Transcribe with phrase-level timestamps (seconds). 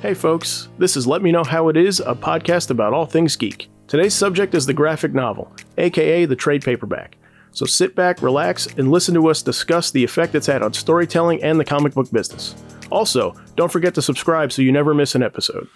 [0.00, 3.34] Hey folks, this is Let Me Know How It Is, a podcast about all things
[3.34, 3.68] geek.
[3.88, 7.16] Today's subject is the graphic novel, aka the trade paperback.
[7.50, 11.42] So sit back, relax, and listen to us discuss the effect it's had on storytelling
[11.42, 12.54] and the comic book business.
[12.90, 15.66] Also, don't forget to subscribe so you never miss an episode.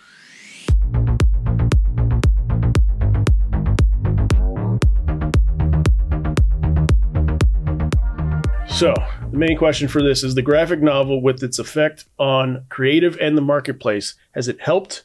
[8.68, 8.94] So,
[9.32, 13.36] the main question for this is the graphic novel with its effect on creative and
[13.36, 15.04] the marketplace, has it helped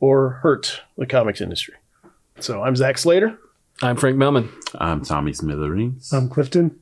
[0.00, 1.74] or hurt the comics industry?
[2.40, 3.38] So, I'm Zach Slater.
[3.80, 4.50] I'm Frank Melman.
[4.74, 6.12] I'm Tommy Smithereens.
[6.12, 6.80] I'm Clifton.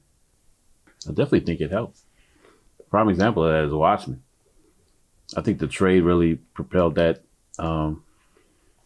[1.07, 2.05] I definitely think it helps.
[2.89, 4.23] Prime example of that is Watchmen.
[5.37, 7.20] I think the trade really propelled that
[7.59, 8.03] um,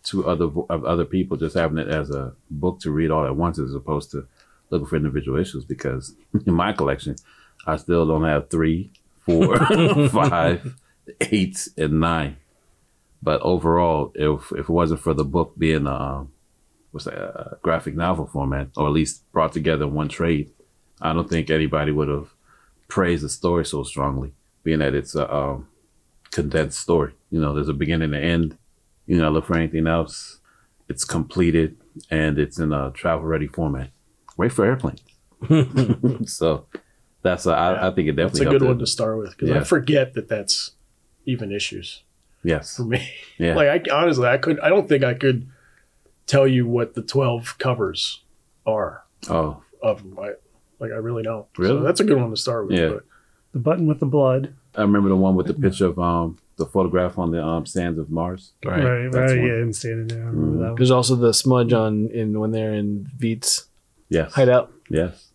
[0.05, 3.37] to other of other people just having it as a book to read all at
[3.37, 4.27] once as opposed to
[4.71, 5.65] looking for individual issues.
[5.65, 7.15] Because in my collection,
[7.67, 9.57] I still don't have three, four,
[10.09, 10.75] five,
[11.21, 12.37] eight, and nine.
[13.23, 16.33] But overall, if if it wasn't for the book being um,
[16.91, 20.51] what's that, a graphic novel format, or at least brought together in one trade,
[21.01, 22.35] I don't think anybody would have
[22.89, 24.33] praised the story so strongly,
[24.65, 25.69] being that it's a um,
[26.31, 27.13] condensed story.
[27.31, 28.59] You know, there's a beginning and end.
[29.07, 30.41] You know, look for anything else.
[30.89, 31.77] It's completed
[32.11, 33.91] and it's in a travel ready format.
[34.37, 35.01] Wait for airplanes.
[36.33, 36.67] so
[37.23, 38.81] that's a, I, I think it That's definitely a good one it.
[38.81, 40.73] to start with because I forget that that's
[41.27, 42.03] even issues
[42.45, 42.77] Yes.
[42.77, 43.09] for me.
[43.39, 43.55] Yeah.
[43.61, 45.49] like, I honestly, I could, I don't think I could
[46.27, 48.23] tell you what the 12 covers
[48.67, 50.19] are oh, of them.
[50.19, 50.33] I,
[50.81, 51.47] like, I really don't.
[51.57, 51.83] So Really?
[51.83, 52.79] that's a good one to start with.
[52.79, 52.89] Yeah.
[52.89, 53.05] But
[53.53, 54.55] The button with the blood.
[54.75, 57.99] I remember the one with the picture of um the photograph on the um sands
[57.99, 58.53] of Mars.
[58.65, 59.13] Right, right.
[59.13, 59.47] That's one.
[59.47, 60.23] yeah, him standing there.
[60.23, 60.61] I remember Mhm.
[60.61, 60.75] that one.
[60.77, 63.69] There's also the smudge on in when they're in Veidt's
[64.09, 64.33] Yes.
[64.33, 64.73] hideout.
[64.91, 65.29] Yes.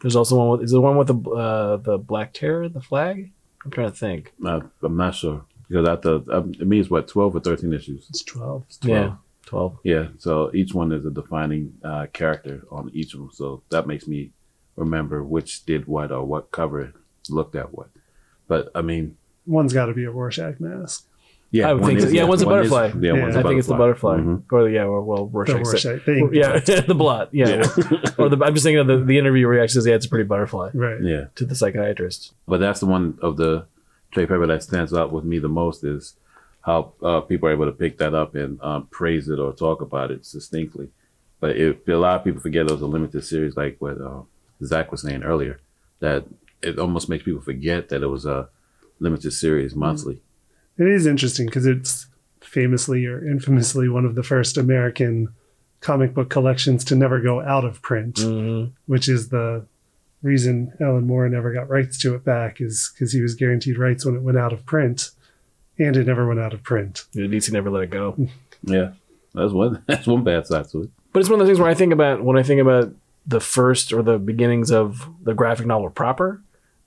[0.00, 3.32] There's also one with is the one with the uh, the Black Terror, the flag.
[3.64, 4.32] I'm trying to think.
[4.44, 8.06] Uh, I'm not sure because I thought um, it means what twelve or thirteen issues.
[8.08, 8.64] It's 12.
[8.82, 9.78] Yeah, twelve.
[9.82, 13.30] Yeah, so each one is a defining uh, character on each of them.
[13.32, 14.30] So that makes me
[14.76, 16.92] remember which did what or what cover
[17.28, 17.88] looked at what.
[18.46, 19.16] But I mean,
[19.46, 21.06] One's got to be a Rorschach mask.
[21.56, 22.08] Yeah, I would one think so.
[22.08, 23.00] Yeah, one's a one is- butterfly.
[23.00, 23.22] yeah, Yeah.
[23.22, 24.42] one's a I think it's the butterfly, Mhm.
[24.50, 25.56] or yeah, or well, The Rorschach.
[25.56, 26.30] said- Rorschach thing.
[26.32, 27.28] yeah, the blot.
[27.32, 28.00] Yeah, Yeah.
[28.18, 30.06] or the, I'm just thinking of the, the interview where he actually says, "Yeah, it's
[30.06, 31.00] a pretty butterfly" Right.
[31.02, 32.32] yeah, to the psychiatrist.
[32.46, 33.66] but that's the one of the
[34.12, 36.14] trade paper that stands out with me the most is
[36.62, 39.80] how uh, people are able to pick that up and um, praise it or talk
[39.80, 40.88] about it distinctly.
[41.38, 44.22] But it, a lot of people forget it was a limited series, like what uh,
[44.64, 45.60] Zach was saying earlier,
[46.00, 46.24] that
[46.62, 48.48] it almost makes people forget that it was a
[48.98, 50.20] limited series monthly.
[50.78, 52.06] It is interesting because it's
[52.40, 55.28] famously or infamously one of the first American
[55.80, 58.70] comic book collections to never go out of print, Mm-hmm.
[58.86, 59.66] which is the
[60.22, 64.04] reason Alan Moore never got rights to it back is because he was guaranteed rights
[64.04, 65.10] when it went out of print,
[65.78, 67.04] and it never went out of print.
[67.14, 68.16] DC never let it go.
[68.62, 68.92] Yeah,
[69.34, 69.82] that's one.
[69.86, 70.90] That's one bad side to it.
[71.12, 72.92] But it's one of those things where I think about when I think about
[73.26, 76.42] the first or the beginnings of the graphic novel proper.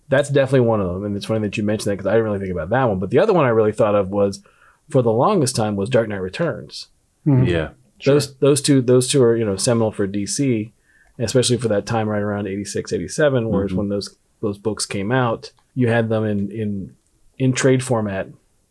[0.09, 2.25] That's definitely one of them, and it's funny that you mentioned that because I didn't
[2.25, 2.97] really think about that one.
[2.99, 4.41] But the other one I really thought of was,
[4.89, 6.87] for the longest time, was Dark Knight Returns.
[7.27, 7.47] Mhm.
[7.47, 7.69] Yeah,
[8.05, 10.71] Those those two those two are you know seminal for DC,
[11.19, 13.75] especially for that time right around 86, 87, whereas Mhm.
[13.75, 16.95] when those those books came out, you had them in in
[17.37, 18.27] in trade format,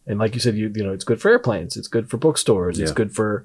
[0.07, 2.81] and like you said, you you know it's good for airplanes, it's good for bookstores,
[2.81, 3.45] it's good for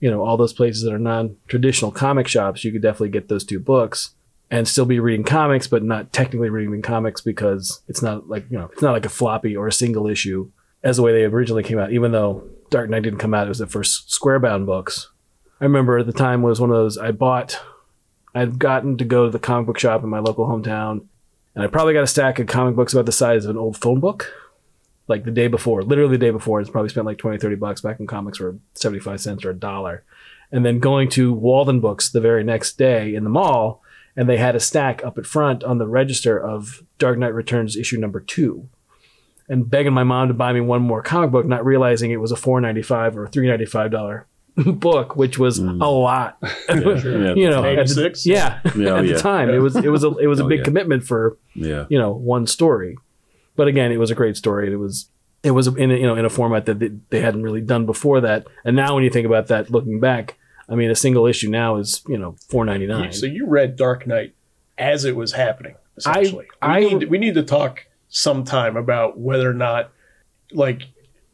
[0.00, 2.62] you know all those places that are non traditional comic shops.
[2.62, 4.10] You could definitely get those two books
[4.52, 8.58] and still be reading comics, but not technically reading comics because it's not like you
[8.58, 10.48] know it's not like a floppy or a single issue
[10.84, 11.90] as the way they originally came out.
[11.90, 15.08] Even though Dark Knight didn't come out, it was the first square bound books.
[15.58, 17.58] I remember at the time was one of those I bought.
[18.34, 21.06] I'd gotten to go to the comic book shop in my local hometown,
[21.54, 23.78] and I probably got a stack of comic books about the size of an old
[23.78, 24.30] phone book.
[25.08, 27.80] Like the day before, literally the day before, it's probably spent like 20, 30 bucks
[27.80, 30.04] back when comics were 75 cents or a dollar.
[30.50, 33.82] And then going to Waldenbooks the very next day in the mall,
[34.16, 37.76] and they had a stack up at front on the register of Dark Knight Returns
[37.76, 38.68] issue number two.
[39.48, 42.32] And begging my mom to buy me one more comic book, not realizing it was
[42.32, 44.26] a four ninety five or three ninety five dollar
[44.56, 45.82] book, which was Mm.
[45.82, 46.38] a lot.
[46.68, 49.12] yeah, you know, at the- yeah, Yeah, at yeah.
[49.14, 50.64] the time it was it was a it was a Oh, big yeah.
[50.64, 52.96] commitment for yeah, you know one story,
[53.56, 54.66] but again, it was a great story.
[54.66, 55.08] and It was
[55.42, 57.84] it was in a, you know in a format that they, they hadn't really done
[57.84, 58.46] before that.
[58.64, 61.76] And now when you think about that, looking back, I mean, a single issue now
[61.76, 63.12] is you know four ninety nine.
[63.12, 64.34] So you read Dark Knight
[64.78, 66.46] as it was happening, I- essentially.
[66.60, 69.90] I- we, need, we need to talk sometime about whether or not,
[70.52, 70.82] like,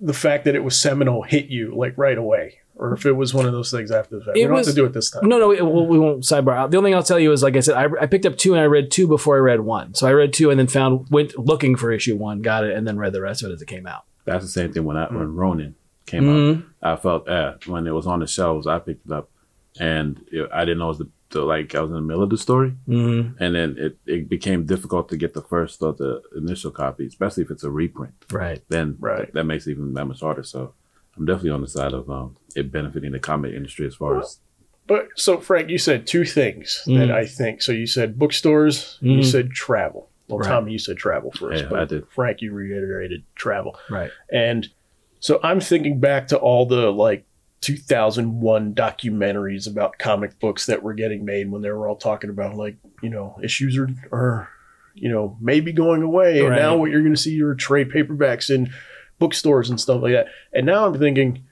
[0.01, 2.59] the fact that it was seminal hit you, like, right away.
[2.77, 4.37] Or if it was one of those things after the fact.
[4.37, 5.29] It we don't was- have to do it this time.
[5.29, 6.71] No, no, we, we we won't sidebar out.
[6.71, 8.53] The only thing I'll tell you is, like I said, I, I picked up two
[8.55, 9.95] and I read two before I read one.
[9.95, 12.87] So I read two and then found went looking for issue one, got it, and
[12.87, 14.05] then read the rest of it as it came out.
[14.25, 15.75] that's the same thing when I when Ronin
[16.09, 16.59] came Mhm.
[16.83, 16.93] out.
[16.93, 19.31] I felt uh, when it was on the shelves, I picked it up,
[19.79, 22.23] and it, I didn't know it was the, the like I was in the middle
[22.23, 23.37] of the story, Mhm.
[23.39, 27.43] and then it, it became difficult to get the first or the initial copy, especially
[27.45, 28.15] if it's a reprint.
[28.33, 28.61] Right.
[28.69, 29.33] Then Right.
[29.35, 30.43] that makes it even that much harder.
[30.43, 30.75] So
[31.17, 34.39] I'm definitely on the side of um, it benefiting the comic industry as far as
[34.87, 37.13] But so Frank, you said two things that Mhm.
[37.13, 37.61] I think.
[37.61, 39.25] So you said bookstores, you Mhm.
[39.25, 40.09] said travel.
[40.29, 40.49] Well, Right.
[40.49, 42.07] Tommy, you said travel first, Yeah, but I did.
[42.09, 43.77] Frank, you reiterated travel.
[43.91, 44.11] Right.
[44.33, 44.67] And
[45.21, 47.25] so I'm thinking back to all the like
[47.61, 52.57] 2001 documentaries about comic books that were getting made when they were all talking about
[52.57, 54.49] like, you know, issues are, are
[54.95, 56.41] you know, maybe going away.
[56.41, 58.73] And now what you're going to see are trade paperbacks in
[59.19, 60.29] bookstores and stuff like that.
[60.53, 61.45] And now I'm thinking,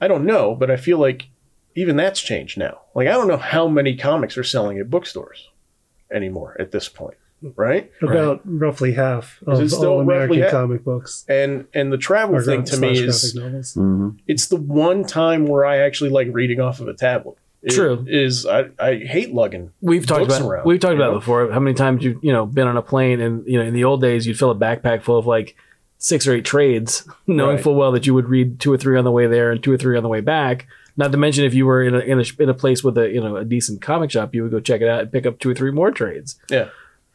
[0.00, 1.28] I don't know, but I feel like
[1.76, 2.80] even that's changed now.
[2.94, 5.48] Like, I don't know how many comics are selling at bookstores
[6.12, 7.16] anymore at this point.
[7.56, 7.90] Right.
[8.02, 10.50] About roughly half Is of still all American half?
[10.50, 13.74] comic books And, and the travel are thing to me is, graphic novels.
[13.74, 14.18] Mhm.
[14.26, 17.36] it's the one time where I actually like reading off of a tablet.
[17.62, 18.04] It True.
[18.08, 19.72] is I, I hate lugging.
[19.82, 21.16] We've talked Books about around, we've talked about know?
[21.16, 21.50] it before.
[21.52, 23.84] How many times you've you know been on a plane and you know in the
[23.84, 25.56] old days you'd fill a backpack full of like
[25.98, 27.62] six or eight trades, knowing Right.
[27.62, 29.72] full well that you would read two or three on the way there and two
[29.72, 30.66] or three on the way back.
[30.96, 33.10] Not to mention if you were in a in a, in a place with a
[33.10, 35.38] you know a decent comic shop, you would go check it out and pick up
[35.38, 36.38] two or three more trades.
[36.50, 36.68] Yeah.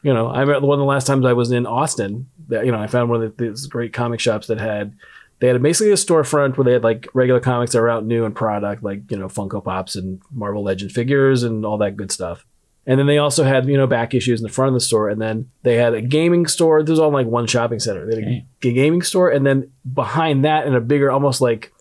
[0.06, 2.28] You know, I remember one of the last times I was in Austin.
[2.46, 4.94] That you know, I found one of these great comic shops that had
[5.40, 8.24] they had basically a storefront where they had like regular comics that were out new
[8.24, 12.12] and product, like you know Funko Pops and Marvel Legend figures and all that good
[12.12, 12.46] stuff.
[12.86, 15.08] And then they also had you know back issues in the front of the store,
[15.08, 16.84] and then they had a gaming store.
[16.84, 18.08] This was all like one shopping center.
[18.08, 21.72] They had a gaming store, and then behind that, in a bigger, almost like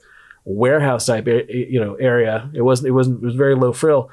[0.46, 2.50] warehouse type you know area.
[2.56, 2.88] It wasn't.
[2.88, 3.22] It wasn't.
[3.22, 4.10] It was very low frill,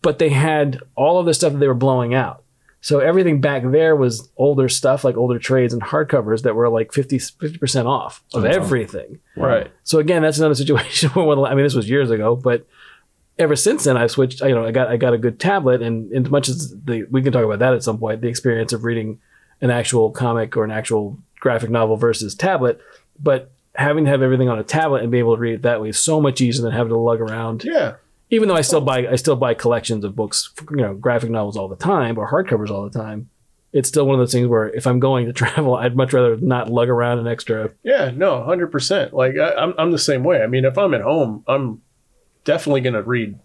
[0.00, 2.39] but they had all of the stuff that they were blowing out.
[2.82, 6.92] So everything back there was older stuff, like older trades and hardcovers that were like
[6.92, 7.20] 50
[7.58, 8.48] percent off of wow.
[8.48, 9.18] everything.
[9.36, 9.70] Right.
[9.84, 12.66] So again, that's another situation where I mean, this was years ago, but
[13.38, 14.40] ever since then, I've switched.
[14.40, 17.22] You know, I got I got a good tablet, and as much as the we
[17.22, 19.20] can talk about that at some point, the experience of reading
[19.60, 22.80] an actual comic or an actual graphic novel versus tablet,
[23.18, 25.80] but having to have everything on a tablet and be able to read it that
[25.80, 27.64] way is so much easier than having to lug around.
[27.64, 27.94] Yeah.
[28.30, 31.56] Even though I still buy I still buy collections of books, you know, graphic novels
[31.56, 33.28] all the time or hardcovers all the time.
[33.72, 36.36] It's still one of those things where if I'm going to travel, I'd much rather
[36.36, 37.70] not lug around an extra.
[37.82, 38.10] Yeah.
[38.14, 39.12] No, hundred percent.
[39.12, 40.42] Like I, I'm I'm the same way.
[40.42, 41.82] I mean, if I'm at home, I'm
[42.44, 43.38] definitely gonna read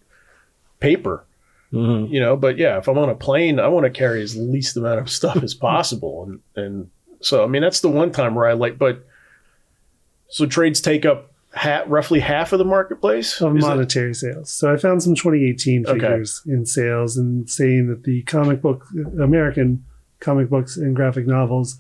[0.80, 1.26] paper.
[1.74, 2.10] Mhm.
[2.10, 4.78] You know, but yeah, if I'm on a plane, I want to carry as least
[4.78, 6.90] amount of stuff as possible, and and
[7.22, 8.78] so I mean that's the one time where I like.
[8.78, 9.04] But
[10.30, 13.42] so trades take up ha- roughly half of the marketplace.
[13.42, 14.52] of Is it- monetary sales.
[14.52, 15.94] So I found some 2018 Okay.
[16.00, 18.86] figures in sales and saying that the comic book
[19.20, 19.84] American
[20.20, 21.80] comic books and graphic novels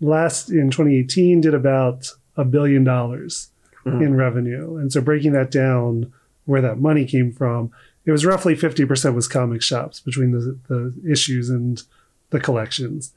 [0.00, 3.50] last in 2018 did about a billion dollars
[3.84, 4.02] Mhm.
[4.04, 4.76] in revenue.
[4.76, 6.12] And so breaking that down
[6.44, 7.70] where that money came from,
[8.06, 11.82] it was roughly 50% was comic shops between the, the issues and
[12.30, 13.12] the collections.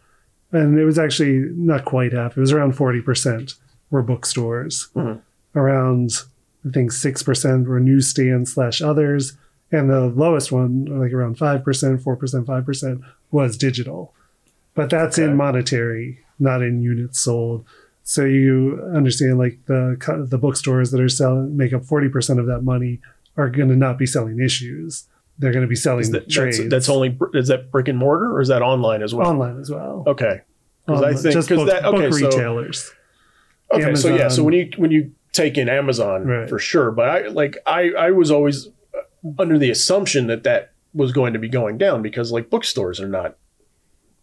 [0.52, 2.36] And it was actually not quite half.
[2.38, 3.56] It was around 40%
[3.90, 4.90] were bookstores.
[4.96, 5.20] Mhm.
[5.56, 6.12] Around
[6.68, 9.38] I think six percent were newsstands slash others,
[9.72, 13.02] and the lowest one, like around five percent, four percent, five percent,
[13.32, 14.14] was digital.
[14.76, 15.30] But that's Okay.
[15.30, 17.66] in monetary, not in units sold.
[18.04, 19.98] So you understand, like the
[20.30, 23.00] the bookstores that are selling make up forty percent of that money
[23.38, 25.08] are going to not be selling issues.
[25.40, 26.58] They're going to be selling Is that, trades.
[26.60, 29.28] that's, that's only is that brick and mortar or is that online as well?
[29.28, 30.04] online as well.
[30.08, 30.42] Okay,
[30.86, 32.92] because I think- just 'cause book, that- okay, book so- retailers.
[33.74, 36.50] Okay, so yeah, so when you when you take in Amazon Right.
[36.50, 38.70] for sure, but I like I I was always
[39.40, 43.08] under the assumption that that was going to be going down because like bookstores are
[43.08, 43.38] not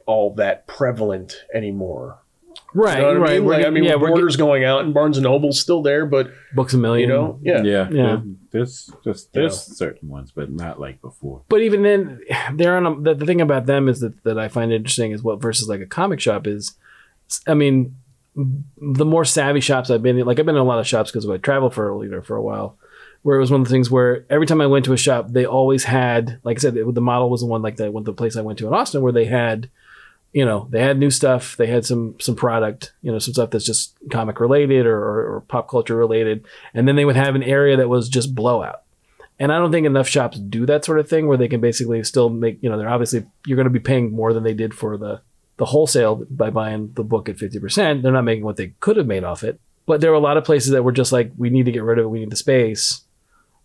[0.06, 2.18] all that prevalent anymore.
[2.74, 3.30] Right, You know right.
[3.30, 3.44] I mean?
[3.44, 6.04] We're Like, I mean, yeah, yeah, we're going out and Barnes and Noble's still there,
[6.04, 7.08] but books a million.
[7.08, 8.02] you know, yeah, Yeah, Yeah.
[8.16, 9.74] there- There's just You there's know.
[9.74, 11.42] certain ones, but not like before.
[11.48, 12.20] But even then,
[12.54, 15.22] they're on a, the, the thing about them is that, that I find interesting is
[15.22, 16.74] what versus like a comic shop is.
[17.46, 17.96] I mean,
[18.37, 21.11] the more savvy shops I've been in, like I've been in a lot of shops
[21.11, 22.76] because I traveled for a know for a while,
[23.23, 25.28] where it was one of the things where every time I went to a shop,
[25.30, 27.78] they always had, like I said, the model was the one like.
[27.78, 29.70] Went the place I went to in Austin where they had,
[30.32, 33.50] you know, they had new stuff, they had some some product, you know, some stuff
[33.50, 36.44] that's just comic related or, or, or pop culture related,
[36.75, 38.82] and then they would have an area that was just blowout.
[39.40, 42.02] And I don't think enough shops do that sort of thing where they can basically
[42.02, 44.75] still make, you know, they're obviously you're going to be paying more than they did
[44.75, 45.20] for the
[45.58, 48.02] the wholesale by buying the book at 50%.
[48.02, 49.60] They're not making what they could have made off it.
[49.86, 51.82] But there were a lot of places that were just like, we need to get
[51.82, 52.08] rid of it.
[52.08, 53.02] We need the space.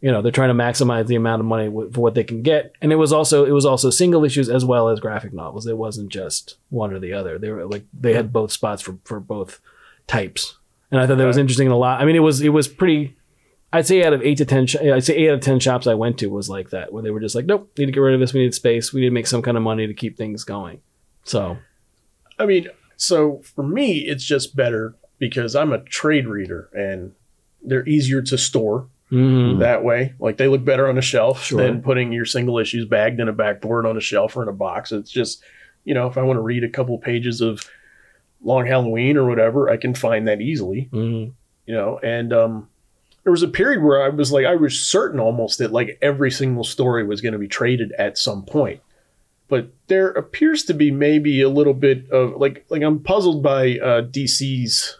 [0.01, 2.41] You know, they're trying to maximize the amount of money w- for what they can
[2.41, 2.73] get.
[2.81, 5.65] And it was also, it was also single issues as well as graphic novels.
[5.65, 7.37] It wasn't just one or the other.
[7.39, 9.61] They were like, they had both spots for, for both
[10.07, 10.57] types.
[10.91, 12.01] and I thought that was interesting a lot.
[12.01, 13.15] I mean, it was it was pretty.
[13.71, 15.87] I'd say out of eight to ten, sh- I'd say eight out of ten shops
[15.87, 18.01] I went to was like that, where they were just like, nope, need to get
[18.01, 18.33] rid of this.
[18.33, 18.93] We need space.
[18.93, 20.81] We need to make some kind of money to keep things going.
[21.23, 21.57] So
[22.39, 27.13] I mean, so for me, it's just better because I'm a trade reader and
[27.61, 29.59] they're easier to store mhm.
[29.59, 30.13] that way.
[30.19, 31.61] Like they look better on a shelf Sure.
[31.61, 34.53] than putting your single issues bagged in a backboard on a shelf or in a
[34.53, 34.91] box.
[34.91, 35.41] It's just,
[35.85, 37.61] you know, if I want to read a couple pages of
[38.43, 41.31] Long Halloween or whatever, I can find that easily, Mhm.
[41.65, 41.99] you know.
[42.03, 42.67] And um,
[43.23, 46.31] there was a period where I was like, I was certain almost that like every
[46.31, 48.81] single story was going to be traded at some point.
[49.53, 53.77] But there appears to be maybe a little bit of like, like I'm puzzled by
[53.77, 54.97] uh, DC's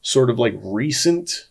[0.00, 1.48] sort of like recent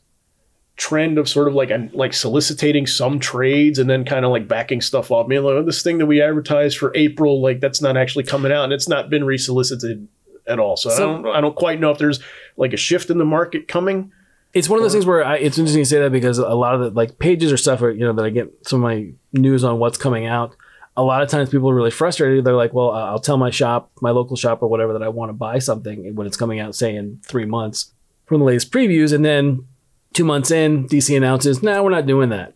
[0.76, 4.82] trend of sort of like like soliciting some trades and then kind of like backing
[4.82, 5.28] stuff off.
[5.28, 8.24] I mean, like, oh, this thing that we advertised for April, like that's not actually
[8.24, 10.08] coming out and it's not been resolicited
[10.48, 10.78] at all.
[10.78, 12.20] So, I don't I don't quite know if there's
[12.58, 14.12] like a shift in the market coming.
[14.56, 16.74] It's one of those things where I, it's interesting to say that because a lot
[16.74, 19.12] of the like pages or stuff, or you know, that I get some of my
[19.32, 20.56] news on what's coming out.
[20.98, 22.44] A lot of times people are really frustrated.
[22.44, 25.30] They're like, "Well, I'll tell my shop, my local shop, or whatever, that I want
[25.30, 27.94] to buy something when it's coming out, say in three months
[28.26, 29.66] from the latest previews, and then
[30.14, 32.54] two months in, DC announces, "No, we're not doing that."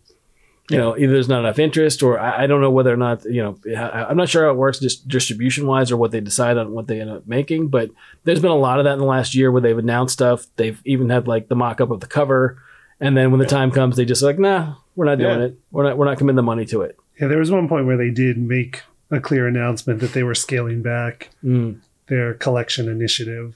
[0.69, 3.23] You know, either there's not enough interest, or I, I don't know whether or not
[3.25, 3.57] you know.
[3.77, 6.71] I, I'm not sure how it works just distribution wise, or what they decide on
[6.71, 7.67] what they end up making.
[7.67, 7.91] But
[8.23, 10.47] there's been a lot of that in the last year where they've announced stuff.
[10.55, 12.61] They've even had like the mock up of the cover,
[12.99, 15.45] and then when the time comes, they just like, nah, we're not doing Yeah.
[15.47, 15.59] it.
[15.71, 15.97] We're not.
[15.97, 16.97] We're not committing the money to it.
[17.19, 20.35] Yeah, there was one point where they did make a clear announcement that they were
[20.35, 21.77] scaling back Mm.
[22.07, 23.55] their collection initiative.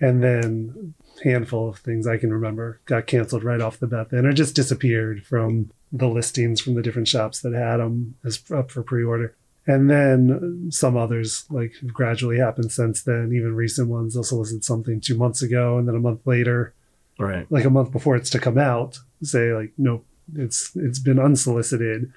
[0.00, 0.94] And then
[1.24, 4.32] a handful of things I can remember got canceled right off the bat then or
[4.32, 8.82] just disappeared from the listings from the different shops that had them as up for
[8.82, 9.34] pre-order.
[9.66, 14.14] And then some others like have gradually happened since then, even recent ones.
[14.14, 16.74] They'll solicit something two months ago and then a month later
[17.18, 17.46] Right.
[17.50, 22.10] like a month before it's to come out say like nope it's it's been unsolicited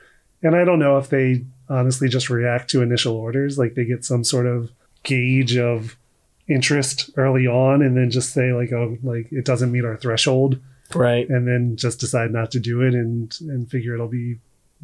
[0.44, 4.04] and i don't know if they honestly just react to initial orders like they get
[4.06, 4.72] some sort of
[5.04, 5.96] gauge of
[6.48, 10.60] interest early on and then just say like oh like it doesn't meet our threshold
[10.94, 11.27] Right.
[11.27, 14.38] and then just decide not to do it and and figure it'll be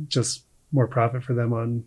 [0.08, 1.84] just more profit for them on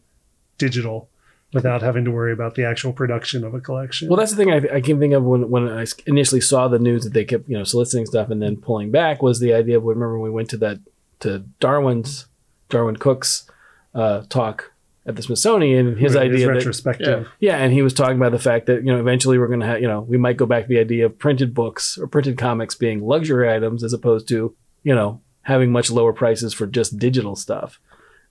[0.59, 1.09] digital
[1.53, 4.53] without having to worry about the actual production of a collection Well, that's the thing
[4.53, 7.49] I, I can think of when, when I initially saw the news that they kept
[7.49, 10.35] you know soliciting stuff and then pulling back was the idea of remember when we
[10.35, 10.79] went to that
[11.21, 12.27] to Darwyn's
[12.71, 13.51] Darwyn Cooke's
[13.95, 14.73] uh, talk
[15.07, 18.39] at the Smithsonian his Right, idea that retrospective Yeah, and he was talking about the
[18.39, 20.65] fact that you know eventually we're going to have you know we might go back
[20.65, 24.55] to the idea of printed books or printed comics being luxury items as opposed to
[24.83, 27.79] you know having much lower prices for just digital stuff.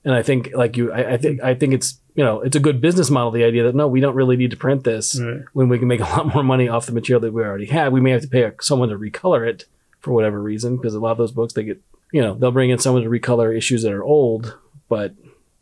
[0.06, 2.60] And I think like you, I, I think I think it's you know it's a
[2.60, 3.32] good business model.
[3.32, 5.42] The idea that no, we don't really need to print this Right.
[5.54, 7.94] when we can make a lot more money off the material that we already have.
[7.94, 9.66] We may have to pay someone to recolor it
[10.00, 11.80] for whatever reason because a lot of those books they get
[12.12, 14.58] you know they'll bring in someone to recolor issues that are old,
[14.90, 15.14] but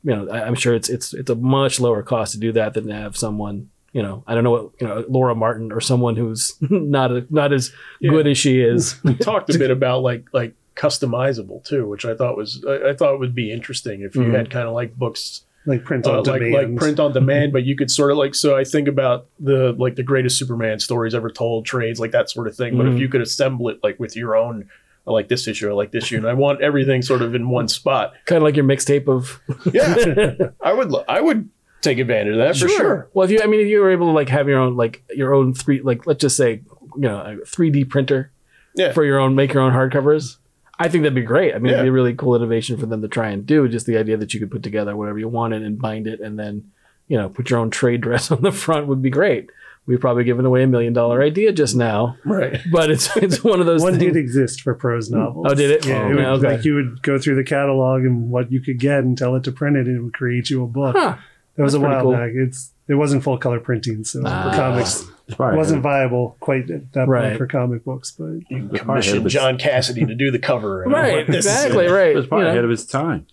[0.04, 2.74] you know I, I'm sure it's it's it's a much lower cost to do that
[2.74, 5.82] than to have someone you know I don't know what you know Laura Martin or
[5.82, 8.12] someone who's not a, not as Yeah.
[8.12, 8.96] good as she is.
[9.04, 12.94] We talked a bit about like like customizable too, which I thought was I, I
[12.94, 14.36] thought would be interesting if you Mhm.
[14.36, 17.54] had kind of like books like print on uh, like demand like print on demand,
[17.54, 20.80] but you could sort of like so I think about the like the greatest Superman
[20.80, 22.78] stories ever told, trades like that sort of thing.
[22.78, 22.94] But Mhm.
[22.96, 24.70] if you could assemble it like with your own,
[25.08, 27.50] I like this issue, I like this issue, and I want everything sort of in
[27.50, 28.14] one spot.
[28.26, 29.42] kind of like your mixtape of
[29.74, 31.50] Yeah, I would lo- I would
[31.82, 33.10] take advantage of that for sure.
[33.14, 35.04] Well, if you, I mean, if you were able to like have your own, like
[35.10, 36.62] your own three, like let's just say,
[36.96, 38.32] you know, a 3D printer
[38.76, 38.92] Yeah.
[38.94, 40.38] for your own, make your own hardcovers.
[40.78, 41.54] I think that'd be great.
[41.56, 43.68] I mean, it'd be a really cool innovation for them to try and do.
[43.68, 46.38] Just the idea that you could put together whatever you wanted and bind it, and
[46.40, 46.72] then,
[47.08, 49.50] you know, put your own trade dress on the front would be great.
[49.88, 52.60] We've probably given away a million dollar idea just now, Right.
[52.72, 54.14] but it's it's one of those One things.
[54.14, 55.48] did exist for prose novels.
[55.50, 55.86] Oh, did it?
[55.86, 56.56] Yeah, Oh, it would, okay.
[56.56, 59.44] like you would go through the catalog and what you could get and tell it
[59.46, 60.96] to print it, and it would create you a book.
[60.96, 61.16] Huh.
[61.58, 62.12] that was that's a pretty while cool.
[62.14, 62.32] back.
[62.34, 64.50] It's it wasn't full color printing, so Ah.
[64.52, 67.24] the comics It's probably wasn't viable quite at that Right.
[67.30, 68.12] point for comic books.
[68.18, 70.84] But You can It's probably commission ahead of John Cassaday to do the cover.
[70.88, 72.12] Right, what this- exactly, right.
[72.12, 72.52] It was probably you know.
[72.54, 73.26] ahead of its time.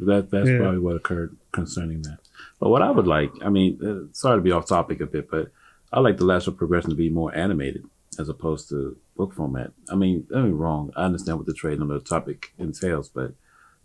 [0.00, 0.58] That that's Yeah.
[0.58, 2.18] probably what occurred concerning that.
[2.60, 5.30] But what I would like, I mean, uh, sorry to be off topic a bit,
[5.30, 5.48] but
[5.92, 7.84] I like the Last of Progression to be more animated
[8.18, 9.72] as opposed to book format.
[9.90, 10.90] I mean, don't get me wrong.
[10.96, 13.32] I understand what the trade on the topic entails, but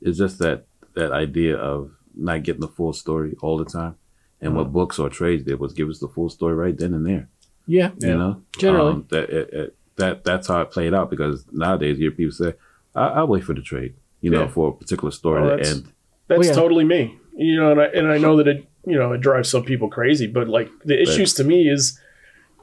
[0.02, 0.66] it's just that
[0.96, 3.96] that idea of not getting the full story all the time.
[4.42, 7.06] And what books or trades did was give us the full story right then and
[7.06, 7.30] there.
[7.68, 8.92] Yeah, You know, Generally.
[8.92, 12.32] Um, that it, it, that that's how it played out because nowadays you hear people
[12.32, 12.54] say,
[12.96, 15.72] I, "I'll wait for the trade," you know, for a particular story Oh, to that's-
[15.76, 15.92] end.
[16.28, 16.54] That's Well, yeah.
[16.56, 17.20] totally me.
[17.36, 19.90] You know, and I, and I know that it, you know, it drives some people
[19.90, 22.00] crazy, but like the issues to me is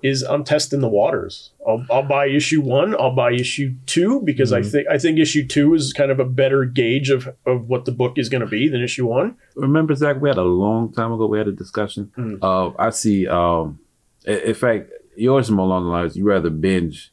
[0.03, 1.51] is I'm testing the waters.
[1.67, 2.95] I'll, I'll buy issue one.
[2.95, 6.25] I'll buy issue two because I think I think issue two is kind of a
[6.25, 9.37] better gauge of of what the book is going to be than issue one.
[9.57, 11.27] Remember, Zach, we had a long time ago.
[11.27, 12.13] We had a discussion.
[12.17, 12.39] Mm.
[12.43, 13.27] Uh, I see.
[13.27, 13.81] Um,
[14.25, 16.17] in fact, yours is more along the lines.
[16.17, 17.13] You rather binge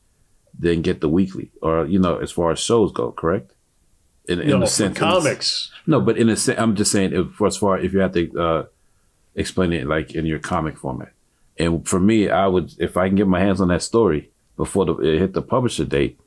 [0.58, 3.52] than get the weekly, or you know, as far as shows go, correct?
[4.28, 5.72] In, in No, for sense, comics.
[5.86, 8.40] No, but in a sense, I'm just saying, if, as far if you have to
[8.40, 8.66] uh,
[9.36, 11.12] explain it like in your comic format,
[11.58, 14.86] and for me, I would if I can get my hands on that story before
[14.86, 16.20] the, it hit the publisher date,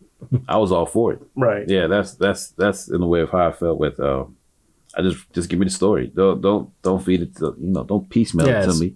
[0.49, 1.23] I was all for it.
[1.37, 1.69] Right.
[1.69, 3.99] Yeah, that's that's that's in the way of how I felt with.
[4.01, 4.25] Uh,
[4.97, 6.09] I just just give me the story.
[6.15, 7.85] Don't don't don't feed it to you know.
[7.85, 8.95] Don't piecemeal it to me.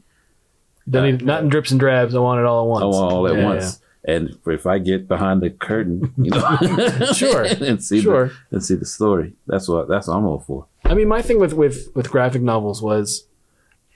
[0.88, 2.14] Don't need, not in drips and drabs.
[2.14, 2.82] I want it all at once.
[2.82, 3.80] I want all at Yeah, once.
[4.04, 7.42] And if I get behind the curtain, you know, Sure.
[7.60, 8.28] and see Sure.
[8.28, 10.66] the, and see the story, that's what that's what I'm all for.
[10.84, 13.31] I mean, my thing with with with graphic novels was, i-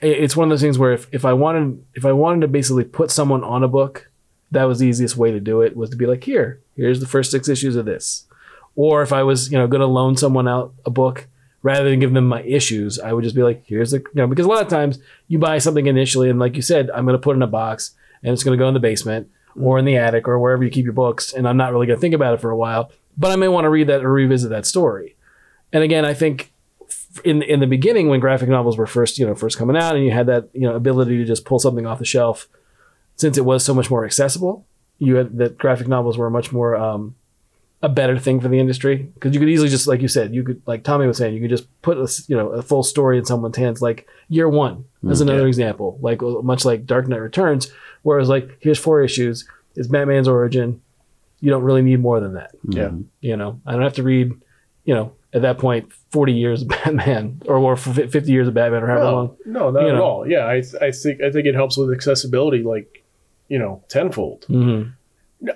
[0.01, 2.83] it's one of those things where if, if I wanted if I wanted to basically
[2.83, 4.09] put someone on a book,
[4.51, 7.07] that was the easiest way to do it was to be like, here, here's the
[7.07, 8.25] first six issues of this,
[8.75, 11.27] or if I was you know going to loan someone out a book
[11.63, 14.27] rather than give them my issues, I would just be like, here's the you know
[14.27, 17.17] because a lot of times you buy something initially and like you said, I'm going
[17.17, 17.91] to put it in a box
[18.23, 20.69] and it's going to go in the basement or in the attic or wherever you
[20.69, 22.91] keep your books, and I'm not really going to think about it for a while,
[23.17, 25.15] but I may want to read that or revisit that story.
[25.73, 26.51] And again, I think
[27.23, 30.05] in in the beginning when graphic novels were first you know first coming out and
[30.05, 32.47] you had that you know ability to just pull something off the shelf
[33.15, 34.65] since it was so much more accessible
[34.99, 37.15] you had that graphic novels were much more um,
[37.81, 38.95] a better thing for the industry.
[39.13, 41.41] Because you could easily just like you said you could like tommy was saying you
[41.41, 44.85] could just put a, you know a full story in someone's hands like year one
[45.09, 47.71] as another example like much like dark knight returns
[48.01, 50.81] where it was like here's four issues it's batman's origin
[51.39, 52.51] you don't really need more than that.
[52.67, 52.91] Yeah.
[53.21, 54.33] you know i don't have to read
[54.83, 58.83] you know at that point 40 years of batman or, or 50 years of batman
[58.83, 60.27] or however long No, no, not you at all.
[60.27, 63.03] Yeah, I, I think I think it helps with accessibility, like
[63.47, 64.45] you know, tenfold.
[64.49, 64.93] Mhm.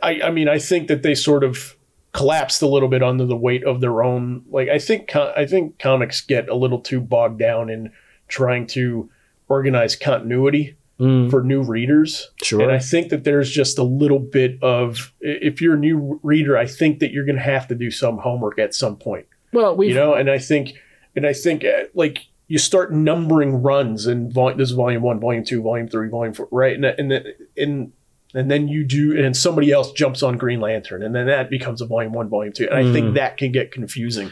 [0.02, 1.76] I, I mean, I think that they sort of
[2.14, 4.44] collapsed a little bit under the weight of their own.
[4.50, 7.92] Like, I think I think comics get a little too bogged down in
[8.28, 9.10] trying to
[9.50, 12.30] organize continuity Mm, for new readers.
[12.44, 16.20] sure And I think that there's just a little bit of if you're a new
[16.22, 19.26] reader, I think that you're going to have to do some homework at some point
[19.54, 20.74] well we you know and i think
[21.16, 25.20] and i think uh, like you start numbering runs and vol- this is volume one
[25.20, 27.26] volume two volume three volume four right and and then-
[27.58, 27.92] and
[28.34, 31.82] and then you do and somebody else jumps on green lantern and then that becomes
[31.82, 32.94] a volume one volume two and i Mm.
[32.94, 34.32] think that can get confusing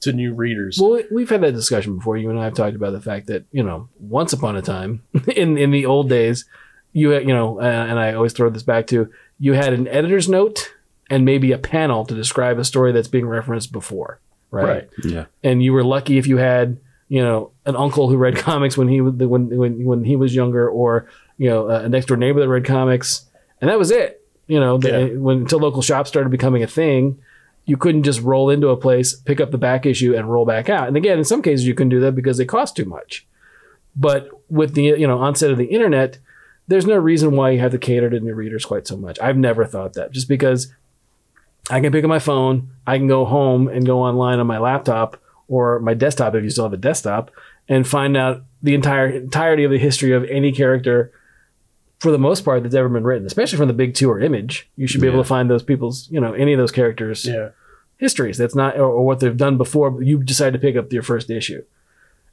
[0.00, 2.16] to new readers Well, we- we've had that discussion before.
[2.16, 5.02] You and I have talked about the fact that you know, once upon a time,
[5.36, 6.44] in in the old days,
[6.92, 9.86] you had, you know, uh, and I always throw this back to you had an
[9.86, 10.74] editor's note
[11.08, 14.18] and maybe a panel to describe a story that's being referenced before,
[14.52, 14.64] right?
[14.64, 15.24] right Yeah.
[15.42, 18.88] And you were lucky if you had you know an uncle who read comics when
[18.88, 22.40] he was when when when he was younger, or you know a next door neighbor
[22.40, 23.26] that read comics,
[23.60, 24.20] and that was it.
[24.46, 25.18] You know, the, Yeah.
[25.18, 27.18] when until local shops started becoming a thing,
[27.64, 30.68] you couldn't just roll into a place, pick up the back issue, and roll back
[30.68, 30.88] out.
[30.88, 33.26] And again, in some cases, you couldn't do that because they cost too much.
[33.94, 36.18] But with the you know onset of the internet,
[36.66, 39.18] there's no reason why you have to cater to new readers quite so much.
[39.20, 40.12] I've never thought that.
[40.12, 40.72] Just because
[41.70, 44.58] I can pick up my phone, I can go home and go online on my
[44.58, 45.16] laptop
[45.48, 47.30] or my desktop if you still have a desktop,
[47.68, 51.12] and find out the entire entirety of the history of any character
[52.00, 54.68] for the most part that's ever been written, especially from the big two or image.
[54.76, 57.50] You should be able to find those people's, you know, any of those characters' yeah
[58.02, 58.36] histories.
[58.36, 59.90] That's not or, or what they've done before.
[59.90, 61.64] But you decide to pick up your first issue.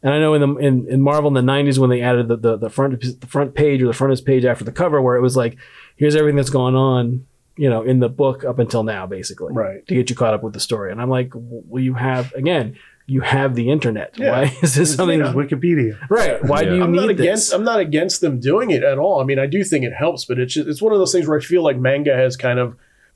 [0.01, 2.35] And I know in the in, in Marvel in the '90s when they added the,
[2.35, 5.21] the the front the front page or the frontage page after the cover, where it
[5.21, 5.57] was like,
[5.95, 7.25] here's everything that's gone on,
[7.59, 9.85] you know, in the book up until now, basically, Right.
[9.87, 10.91] to get you caught up with the story.
[10.91, 14.17] And I'm like, well, you have again, you have the internet.
[14.17, 14.31] Yeah.
[14.31, 15.19] Why is this something?
[15.19, 15.97] There's Wikipedia.
[16.09, 16.43] Right?
[16.43, 17.53] Why do you I'm need not against this?
[17.53, 19.19] I'm not against them doing it at all.
[19.19, 21.27] I mean, I do think it helps, but it's just, it's one of those things
[21.27, 22.75] where I feel like manga has kind of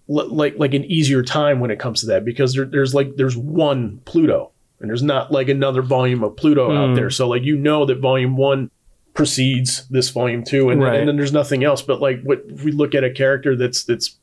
[0.10, 3.16] l- like like an easier time when it comes to that because there, there's like
[3.16, 4.52] there's one Pluto
[4.82, 6.78] and there's not like another volume of Pluto Mm.
[6.92, 7.10] out there.
[7.10, 8.70] So like you know that volume one
[9.14, 11.00] precedes this volume two, and, Right.
[11.00, 11.82] and then there's nothing else.
[11.82, 14.18] But like what if we look at a character that's that's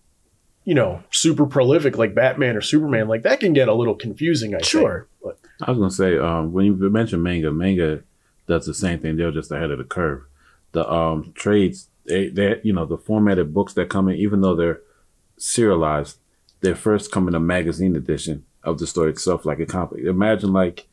[0.71, 4.55] you know super prolific like Batman or Superman, like that can get a little confusing.
[4.55, 4.67] I think.
[4.67, 5.09] Sure.
[5.21, 8.05] But- I was gonna say, um, when you mentioned manga, manga
[8.47, 9.17] does the same thing.
[9.17, 10.23] They're just ahead of the curve.
[10.71, 14.55] The um, trades, they, they, you know, the formatted books that come in, even though
[14.55, 14.81] they're
[15.39, 16.19] serialized,
[16.61, 20.05] they first come in a magazine edition of the story itself, like a comic.
[20.05, 20.87] Imagine like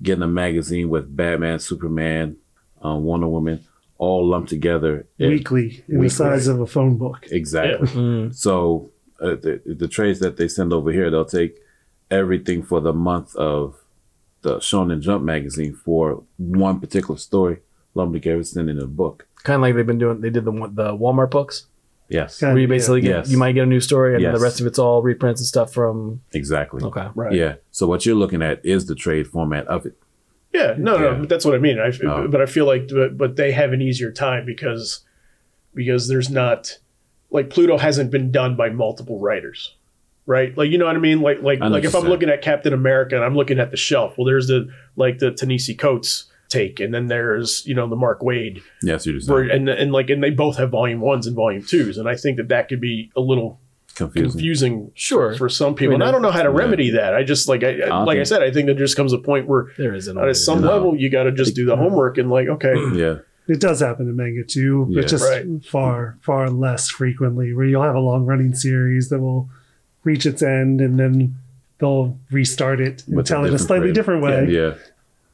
[0.00, 2.36] getting a magazine with Batman, Superman,
[2.82, 3.64] um, Wonder Woman,
[3.98, 5.06] all lumped together.
[5.18, 6.06] Weekly in Weekly.
[6.06, 7.26] the size of a phone book.
[7.30, 7.88] Exactly.
[7.88, 8.34] Mm.
[8.34, 11.58] So uh, the, the trades that they send over here, they'll take
[12.10, 13.76] everything for the month of
[14.42, 17.60] the Shonen Jump magazine for one particular story,
[17.94, 19.26] lump together, send in a book.
[19.42, 20.20] Kind of like they've been doing.
[20.20, 21.66] They did the the Walmart books.
[22.10, 22.76] Yes, Kind Where you of, yeah.
[22.76, 23.30] basically get Yes.
[23.30, 24.36] you might get a new story and Yes.
[24.36, 26.82] the rest of it's all reprints and stuff from exactly.
[26.84, 27.08] okay.
[27.14, 27.32] Right.
[27.32, 27.54] Yeah.
[27.70, 29.96] So what you're looking at is the trade format of it.
[30.52, 31.18] Yeah, no, no, Yeah.
[31.20, 31.78] but that's what I mean.
[31.80, 32.28] I, Oh.
[32.28, 35.00] but I feel like, but, but they have an easier time because
[35.74, 36.78] because there's not
[37.34, 39.74] like Pluto hasn't been done by multiple writers,
[40.24, 40.56] right?
[40.56, 41.20] Like you know what I mean?
[41.20, 44.16] Like like like if I'm looking at Captain America and I'm looking at the shelf,
[44.16, 48.20] well, there's the like the Ta-Nehisi Coates take, and then there's you know the Mark
[48.20, 51.34] Waid, Yes, you're just where, and and like and they both have volume ones and
[51.34, 53.58] volume twos, and I think that that could be a little
[53.96, 54.30] confusing.
[54.30, 55.34] confusing Sure.
[55.34, 55.94] for some people.
[55.94, 56.56] I mean, and I don't know how to yeah.
[56.56, 57.14] remedy that.
[57.14, 59.48] I just like I, don't like I said, I think there just comes a point
[59.48, 62.30] where There is an at some level you got to just do the homework and
[62.30, 63.16] like okay Yeah.
[63.46, 65.06] It does happen in manga too, but Yeah.
[65.06, 65.64] just Right.
[65.64, 67.52] far, far less frequently.
[67.52, 69.48] Where you'll have a long running series that will
[70.02, 71.34] reach its end and then
[71.78, 73.94] they'll restart it and With a tell it a slightly frame.
[73.94, 74.46] different way.
[74.50, 74.74] Yeah.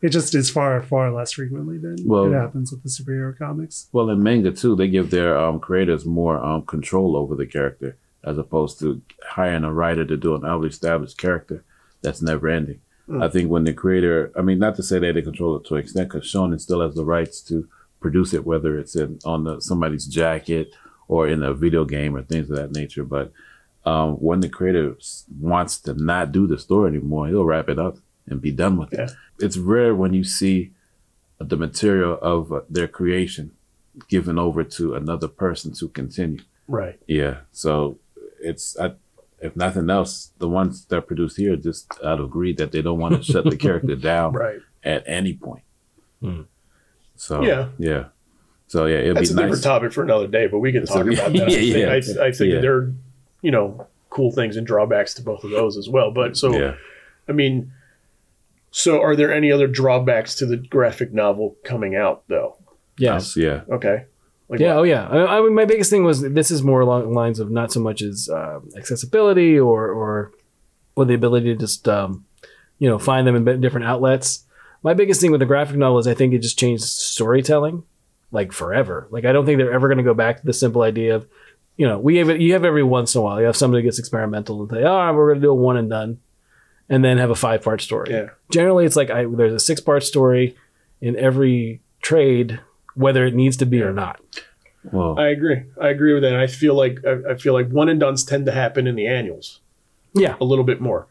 [0.03, 3.89] It just is far, far less frequently than Well- it happens with the superhero comics.
[3.93, 7.97] Well, in manga too, they give their um, creators more um, control over the character
[8.25, 11.63] as opposed to hiring a writer to do an already established character
[12.03, 12.81] that's never ending.
[13.09, 13.23] Mm.
[13.23, 15.75] I think when the creator, I mean, not to say that they control it to
[15.75, 17.67] an extent, because Shonen still has the rights to
[18.01, 20.75] produce it, whether it's in on the, somebody's jacket
[21.09, 23.05] or in a video game or things of that nature.
[23.05, 23.33] But
[23.85, 24.97] um, when the creator
[25.41, 28.93] wants to not do the story anymore, he'll wrap it up and be done with
[28.93, 29.05] Yeah.
[29.05, 29.11] it.
[29.39, 30.73] It's rare when you see
[31.39, 33.53] the material of uh, their creation
[34.09, 36.41] given over to another person to continue.
[36.69, 37.39] right Yeah.
[37.53, 37.99] So
[38.41, 38.93] it's I,
[39.43, 42.83] if nothing else, the ones that are produced here just out of greed that they
[42.83, 45.65] don't want to shut the character down right at any point.
[46.21, 46.43] Hmm.
[47.21, 47.69] So Yeah.
[47.79, 48.05] yeah.
[48.67, 51.05] So yeah, it'd that's a be different topic for another day but we can talk
[51.07, 51.89] a- about that I think, yeah.
[52.23, 52.61] I, I think Yeah.
[52.61, 52.95] there are
[53.43, 56.75] you know cool things and drawbacks to both of those as well but so Yeah.
[57.29, 57.73] I mean
[58.71, 62.57] so are there any other drawbacks to the graphic novel coming out though
[62.97, 63.37] Yes.
[63.37, 63.63] Yeah.
[63.71, 64.05] okay
[64.49, 64.75] like Yeah.
[64.77, 64.81] what?
[64.81, 65.07] Oh, yeah.
[65.09, 67.71] I, I mean, my biggest thing was this is more along the lines of not
[67.71, 70.33] so much as uh, accessibility or or
[70.97, 72.25] or the ability to just um,
[72.81, 74.45] you know find them in different outlets.
[74.83, 77.83] My biggest thing with the graphic novel is I think it just changed storytelling
[78.33, 79.09] like forever.
[79.11, 81.29] Like I don't think they're ever going to go back to the simple idea of
[81.77, 83.83] you know we have it, you have every once in a while you have somebody
[83.83, 86.19] that gets experimental and say oh we're going to do a one and done
[86.89, 88.11] and then have a five part story.
[88.11, 88.31] Yeah.
[88.51, 90.57] Generally, it's like I, there's a six part story
[91.01, 92.61] in every trade,
[92.95, 94.21] whether it needs to be or not.
[94.83, 97.89] Well, I agree I agree with that I feel like I, I feel like one
[97.91, 99.61] and dones tend to happen in the annuals
[100.15, 100.37] Yeah.
[100.41, 101.07] a little bit more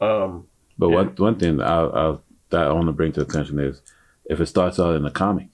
[0.00, 0.46] um
[0.78, 0.94] but yeah.
[0.96, 2.16] one one thing I, I
[2.54, 3.82] that I want to bring to attention is
[4.26, 5.48] if it starts out in a comic,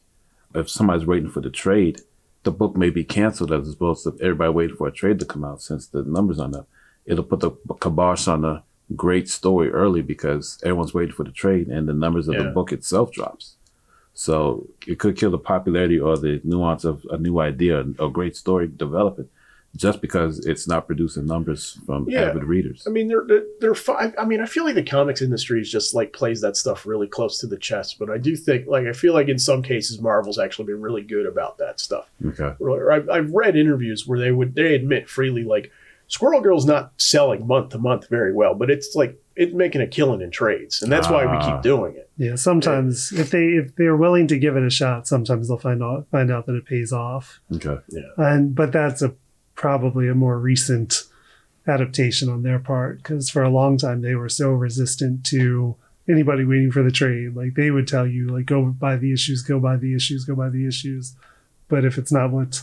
[0.54, 2.02] if somebody's waiting for the trade,
[2.42, 5.44] the book may be canceled as opposed to everybody waiting for a trade to come
[5.44, 6.68] out since the numbers aren't up.
[7.06, 8.62] It'll put the kibosh on a
[8.94, 12.42] great story early because everyone's waiting for the trade and the numbers of Yeah.
[12.44, 13.56] the book itself drops.
[14.12, 18.36] So it could kill the popularity or the nuance of a new idea, a great
[18.36, 19.28] story developing,
[19.76, 22.22] just because it's not producing numbers from Yeah.
[22.30, 22.82] avid readers.
[22.86, 25.70] I mean, they're they're, they're fi- I mean, I feel like the comics industry is
[25.70, 27.98] just like plays that stuff really close to the chest.
[27.98, 31.02] But I do think, like, I feel like in some cases, Marvel's actually been really
[31.02, 32.10] good about that stuff.
[32.26, 32.52] Okay.
[32.58, 35.70] Or I've, I've read interviews where they would they admit freely, like,
[36.08, 39.86] Squirrel Girl's not selling month to month very well, but it's like it's making a
[39.86, 41.52] killing in trades, and that's why we Ah.
[41.54, 42.10] keep doing it.
[42.18, 45.80] Yeah, sometimes if they if they're willing to give it a shot, sometimes they'll find
[45.84, 47.38] out find out that it pays off.
[47.54, 47.78] Okay.
[47.90, 49.14] Yeah, and but that's a
[49.60, 51.04] probably a more recent
[51.68, 55.76] adaptation on their part because for a long time they were so resistant to
[56.08, 57.36] anybody waiting for the trade.
[57.36, 60.34] Like they would tell you like go buy the issues, go buy the issues, go
[60.34, 61.14] buy the issues.
[61.68, 62.62] But if it's not what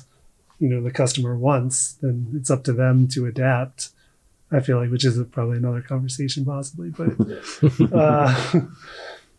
[0.58, 3.90] you know the customer wants, then it's up to them to adapt.
[4.52, 7.12] I feel like, which is probably another conversation possibly, but
[7.94, 8.60] uh,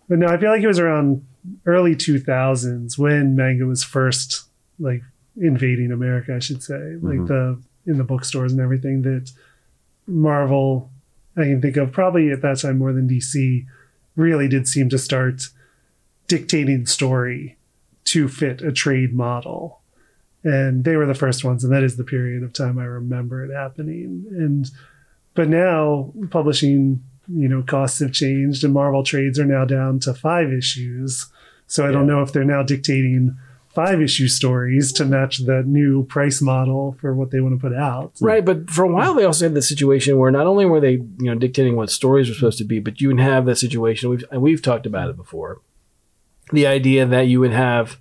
[0.09, 1.27] but no, I feel like it was around
[1.67, 4.45] early 2000s when manga was first
[4.79, 5.03] like
[5.41, 7.27] invading America, I should say, like Mhm.
[7.29, 9.31] the in the bookstores and everything that
[10.07, 10.91] Marvel,
[11.37, 13.67] I can think of probably at that time more than DC,
[14.17, 15.49] really did seem to start
[16.27, 17.57] dictating story
[18.05, 19.81] to fit a trade model.
[20.45, 23.45] And they were the first ones, and that is the period of time I remember
[23.45, 24.25] it happening.
[24.31, 24.71] And
[25.35, 30.13] but now publishing, you know, costs have changed, and Marvel trades are now down to
[30.15, 31.27] five issues.
[31.67, 33.37] So I don't know if they're now dictating
[33.79, 37.77] five issue stories to match the new price model for what they want to put
[37.77, 38.11] out.
[38.21, 40.95] Right, but for a while they also had the situation where not only were they,
[40.95, 44.11] you know, dictating what stories were supposed to be, but you would have that situation.
[44.11, 45.61] We've we've talked about it before.
[46.53, 48.01] The idea that you would have,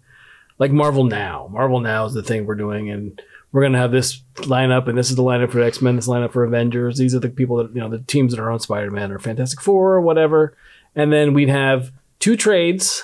[0.57, 1.47] like Marvel Now.
[1.51, 4.97] Marvel Now is the thing we're doing, and we're going to have this lineup, and
[4.97, 6.97] this is the lineup for X Men, this lineup for Avengers.
[6.97, 9.19] These are the people that you know, the teams that are on Spider Man or
[9.19, 10.57] Fantastic Four or whatever.
[10.95, 13.03] And then we'd have two trades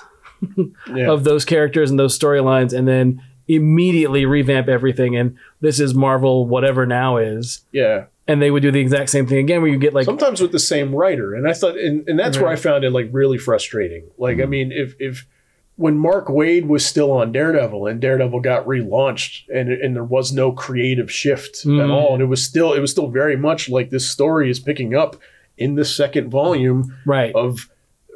[0.93, 1.11] Yeah.
[1.11, 6.47] of those characters and those storylines, and then immediately revamp everything and this is Marvel
[6.47, 8.05] whatever now is Yeah.
[8.27, 10.53] and they would do the exact same thing again where you get like sometimes with
[10.53, 13.37] the same writer and i thought and, and that's where i found it like really
[13.37, 14.43] frustrating like Mm-hmm.
[14.43, 15.27] i mean if if
[15.75, 20.31] when mark waid was still on daredevil and daredevil got relaunched and and there was
[20.31, 21.91] no creative shift at Mm.
[21.91, 24.95] all and it was still it was still very much like this story is picking
[24.95, 25.17] up
[25.57, 27.69] in the second volume right of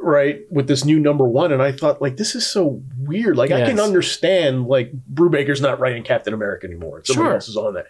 [0.08, 3.52] right with this new number one and i thought like this is so weird like
[3.52, 7.34] i can understand like brubaker's not writing captain america anymore somebody Sure.
[7.36, 7.86] else is on that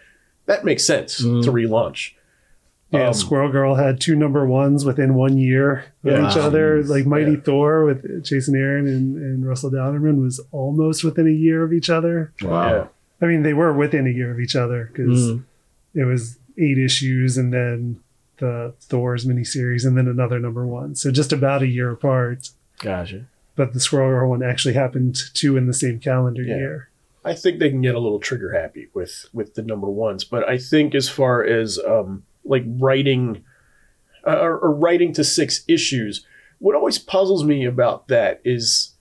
[0.46, 1.42] that makes sense Mm.
[1.44, 2.12] to relaunch
[2.90, 6.26] Yeah, Um, Squirrel Girl had two number ones within one year of Yeah.
[6.30, 6.46] each Wow.
[6.46, 6.82] other.
[6.82, 7.40] Like Mighty Yeah.
[7.44, 11.90] Thor with Jason Aaron and, and Russell Dauterman was almost within a year of each
[11.90, 12.32] other.
[12.42, 12.70] Wow.
[12.70, 12.86] yeah
[13.20, 15.42] I mean, they were within a year of each other because Mm.
[15.94, 17.98] it was eight issues and then
[18.38, 20.94] the Thor's miniseries and then another number one.
[20.94, 22.50] So just about a year apart.
[22.80, 26.56] gotcha But the Squirrel Girl one actually happened two in the same calendar Yeah.
[26.56, 26.88] year.
[27.24, 30.48] I think they can get a little trigger happy with with the number ones, but
[30.48, 33.44] I think as far as um, like writing
[34.26, 36.24] uh, or, or writing to six issues,
[36.58, 38.94] what always puzzles me about that is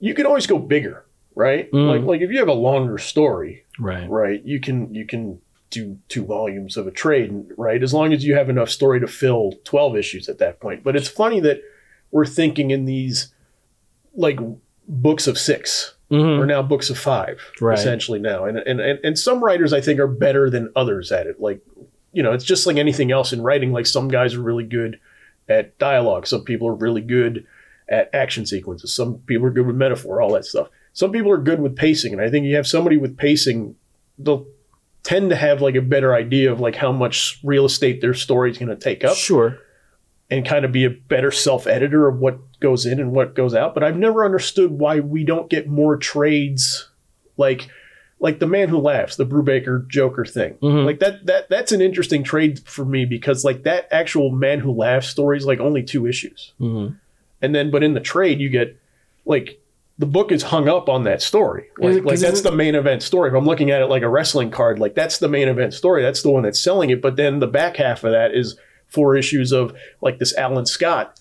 [0.00, 1.70] you can always go bigger, right?
[1.72, 1.88] Mm.
[1.88, 4.44] Like like if you have a longer story, right right?
[4.44, 7.82] You can you can do two volumes of a trade, right?
[7.82, 10.82] As long as you have enough story to fill twelve issues at that point.
[10.82, 11.60] But it's funny that
[12.10, 13.32] we're thinking in these
[14.14, 14.38] like
[14.88, 16.40] books of six Mhm.
[16.40, 17.78] or now books of five Right.
[17.78, 21.28] essentially now and, and and and some writers i think are better than others at
[21.28, 21.60] it like
[22.12, 24.98] you know it's just like anything else in writing like some guys are really good
[25.48, 27.46] at dialogue some people are really good
[27.88, 31.38] at action sequences some people are good with metaphor all that stuff some people are
[31.38, 33.76] good with pacing and i think you have somebody with pacing
[34.18, 34.44] they'll
[35.02, 38.50] tend to have like a better idea of like how much real estate their story
[38.50, 39.58] is going to take up sure
[40.30, 43.54] and kind of be a better self editor of what goes in and what goes
[43.54, 43.74] out.
[43.74, 46.88] But I've never understood why we don't get more trades
[47.36, 47.68] like
[48.22, 50.54] like the man who laughs, the Brubaker Joker thing.
[50.62, 50.84] Mhm.
[50.84, 54.72] Like that that that's an interesting trade for me because like that actual man who
[54.72, 56.52] laughs story is like only two issues.
[56.60, 56.96] Mhm.
[57.40, 58.76] And then but in the trade you get
[59.24, 59.58] like
[60.00, 61.66] the book is hung up on that story.
[61.78, 63.28] Like, it- like that's the main event story.
[63.28, 66.02] If I'm looking at it like a wrestling card, like that's the main event story.
[66.02, 67.00] That's the one that's selling it.
[67.02, 68.56] But then the back half of that is
[68.88, 71.20] four issues of like this Alan Scott,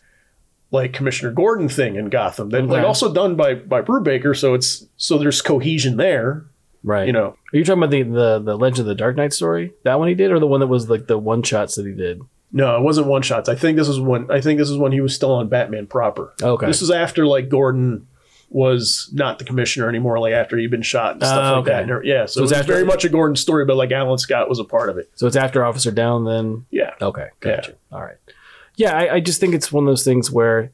[0.71, 2.49] like Commissioner Gordon thing in Gotham.
[2.51, 4.35] That like also done by by Brubaker.
[4.37, 6.45] So it's so there's cohesion there.
[6.83, 7.35] right You know.
[7.53, 10.07] are you talking about the, the the legend of the dark knight story that one
[10.07, 12.21] he did or the one that was like the one shots that he did
[12.53, 13.49] No, it wasn't one shots.
[13.49, 15.85] I think this is when I think this is when he was still on Batman
[15.87, 16.33] proper.
[16.41, 18.07] okay This is after like Gordon
[18.49, 21.71] was not the commissioner anymore, like after he'd been shot and stuff Oh, like okay.
[21.85, 21.89] that.
[21.97, 23.91] And, yeah, so, So it it's was after- very much a Gordon story, but like
[23.91, 25.09] Alan Scott was a part of it.
[25.15, 26.91] so it's after officer down then Yeah.
[27.01, 27.73] Okay, gotcha.
[27.91, 28.17] All right.
[28.75, 30.71] Yeah, I, I just think it's one of those things where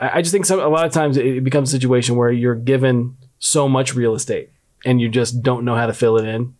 [0.00, 2.54] I I just think some a lot of times it becomes a situation where you're
[2.54, 4.50] given so much real estate
[4.84, 6.54] and you just don't know how to fill it in,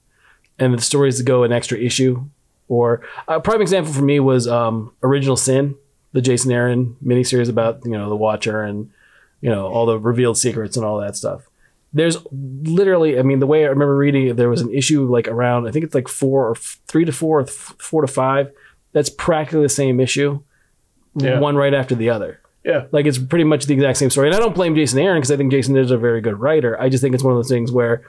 [0.59, 2.25] and the stories go an extra issue.
[2.69, 5.77] Or a prime example for me was um, Original Sin,
[6.13, 8.91] the Jason Aaron miniseries about you know the Watcher and
[9.41, 11.43] you know all the revealed secrets and all that stuff.
[11.93, 15.29] There's literally, I mean, the way I remember reading it, there was an issue like
[15.29, 18.51] around, I think it's like four or f- three to four, or four to five.
[18.93, 20.41] That's practically the same issue,
[21.15, 21.39] Yeah.
[21.39, 22.41] one right after the other.
[22.65, 22.87] Yeah.
[22.93, 24.27] Like it's pretty much the exact same story.
[24.29, 26.79] And I don't blame Jason Aaron because I think Jason is a very good writer.
[26.79, 28.03] I just think it's one of those things where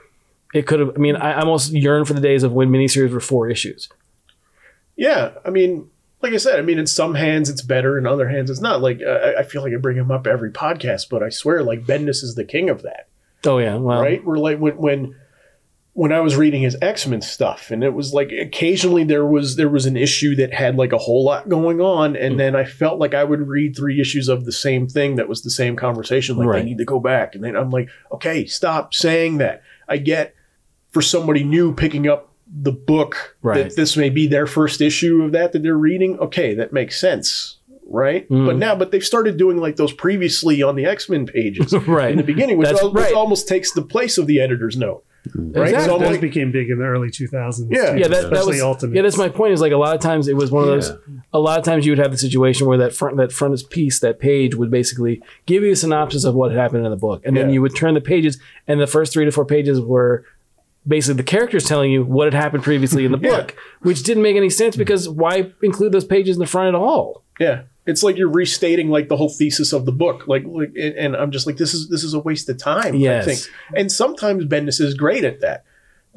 [0.52, 0.90] it could have.
[0.94, 3.88] I mean, I almost yearn for the days of when miniseries were four issues.
[4.96, 5.30] Yeah.
[5.46, 5.88] I mean,
[6.22, 8.80] like I said, I mean, in some hands it's better, in other hands it's not.
[8.82, 11.84] Like, I I feel like I bring him up every podcast, but I swear, like,
[11.84, 13.08] Bendis is the king of that.
[13.46, 14.24] Oh yeah, well, right?
[14.24, 15.14] Where like when when
[15.92, 19.56] when I was reading his X Men stuff, and it was like occasionally there was
[19.56, 22.38] there was an issue that had like a whole lot going on, and Mm.
[22.38, 25.42] then I felt like I would read three issues of the same thing that was
[25.42, 26.36] the same conversation.
[26.36, 26.58] Like Right.
[26.60, 29.62] they need to go back, and then I'm like, okay, stop saying that.
[29.88, 30.34] I get
[30.90, 33.64] for somebody new picking up the book Right.
[33.64, 36.18] that this may be their first issue of that that they're reading.
[36.18, 37.56] Okay, that makes sense.
[37.90, 38.44] Right, Mm.
[38.46, 42.10] but now, but they've started doing like those previously on the X Men pages right.
[42.10, 45.04] in the beginning, which, That's al- which almost takes the place of the editor's note.
[45.34, 45.68] Right?
[45.68, 45.84] Exactly.
[45.88, 47.68] So I'm Those like, became big in the early 2000s.
[47.70, 47.92] Yeah.
[47.92, 48.96] too, yeah, that, that especially was Ultimate.
[48.96, 49.02] yeah.
[49.02, 49.52] That's my point.
[49.52, 50.92] Is like a lot of times it was one of those.
[51.32, 54.00] A lot of times you would have the situation where that front that front piece
[54.00, 57.36] that page would basically give you a synopsis of what happened in the book, and
[57.36, 60.24] then you would turn the pages, and the first three to four pages were
[60.88, 63.36] basically the characters telling you what had happened previously in the Yeah.
[63.36, 66.74] book, which didn't make any sense because why include those pages in the front at
[66.74, 67.22] all?
[67.38, 70.26] yeah, it's like you're restating like the whole thesis of the book.
[70.26, 72.94] Like, like, and and I'm just like, this is this is a waste of time.
[72.94, 73.24] I Yes.
[73.24, 73.40] think.
[73.76, 75.64] And sometimes Bendis is great at that.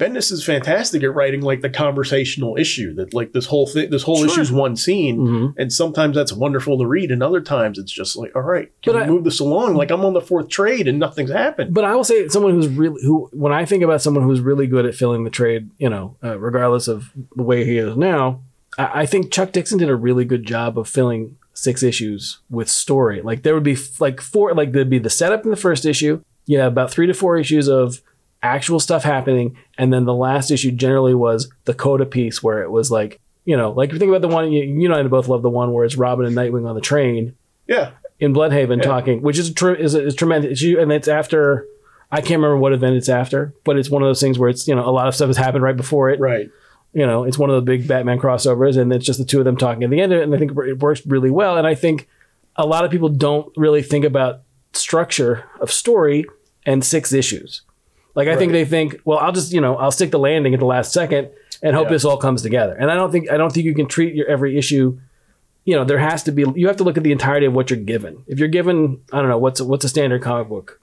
[0.02, 4.04] Bendis is fantastic at writing like the conversational issue that like this whole thing, this
[4.04, 4.42] whole Sure.
[4.42, 5.54] is one scene, Mhm.
[5.58, 8.94] and sometimes that's wonderful to read, and other times it's just like, all right, can
[8.94, 9.76] But we I- move this along?
[9.76, 11.74] Like I'm on the fourth trade and nothing's happened.
[11.74, 14.68] But I will say someone who's really who when I think about someone who's really
[14.68, 18.42] good at filling the trade, you know, uh, regardless of the way he is now,
[18.78, 22.70] I, I think Chuck Dixon did a really good job of filling six issues with
[22.70, 23.22] story.
[23.22, 25.86] Like there would be f- like four, like there'd be the setup in the first
[25.86, 26.22] issue.
[26.48, 28.02] You Yeah, about three to four issues of
[28.44, 32.72] actual stuff happening, and then the last issue generally was the coda piece where it
[32.72, 33.20] was like.
[33.44, 35.42] You know, like if you think about the one you, you and I both love
[35.42, 38.84] the one where it's Robin and Nightwing on the train, yeah, in Blüdhaven Yeah.
[38.84, 40.52] talking, which is a tr- is, a, is tremendous.
[40.52, 41.66] It's you, and it's after
[42.12, 44.68] I can't remember what event it's after, but it's one of those things where it's
[44.68, 46.20] you know a lot of stuff has happened right before it.
[46.20, 46.50] right.
[46.94, 49.46] You know, it's one of the big Batman crossovers, and it's just the two of
[49.46, 51.58] them talking at the end of it, and I think it works really well.
[51.58, 52.08] And I think
[52.58, 54.42] a lot of people don't really think about
[54.74, 56.26] structure of story
[56.64, 57.64] and six issues.
[58.16, 60.60] Like I think they think, well, I'll just you know I'll stick the landing at
[60.60, 61.30] the last second
[61.64, 61.92] and hope Yeah.
[61.94, 62.74] this all comes together.
[62.80, 65.00] And I don't think I don't think you can treat your every issue
[65.64, 67.70] you know, there has to be you have to look at the entirety of what
[67.70, 68.24] you're given.
[68.26, 70.80] If you're given, I don't know, what's what's a standard comic book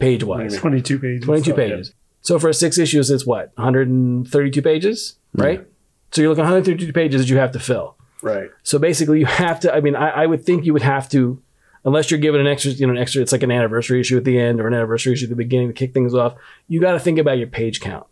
[0.00, 0.56] page wise?
[0.56, 1.24] 22 pages.
[1.24, 1.56] 22 So, yeah.
[1.56, 1.94] pages.
[2.20, 3.52] So for six issues it's what?
[3.56, 5.64] 132 pages, right?
[6.10, 7.96] So you're looking at 132 pages that you have to fill.
[8.22, 8.50] Right.
[8.64, 11.40] So basically you have to I mean, I, I would think you would have to
[11.84, 14.24] unless you're given an extra, you know, an extra it's like an anniversary issue at
[14.24, 16.34] the end or an anniversary issue at the beginning to kick things off,
[16.68, 18.06] you got to think about your page count.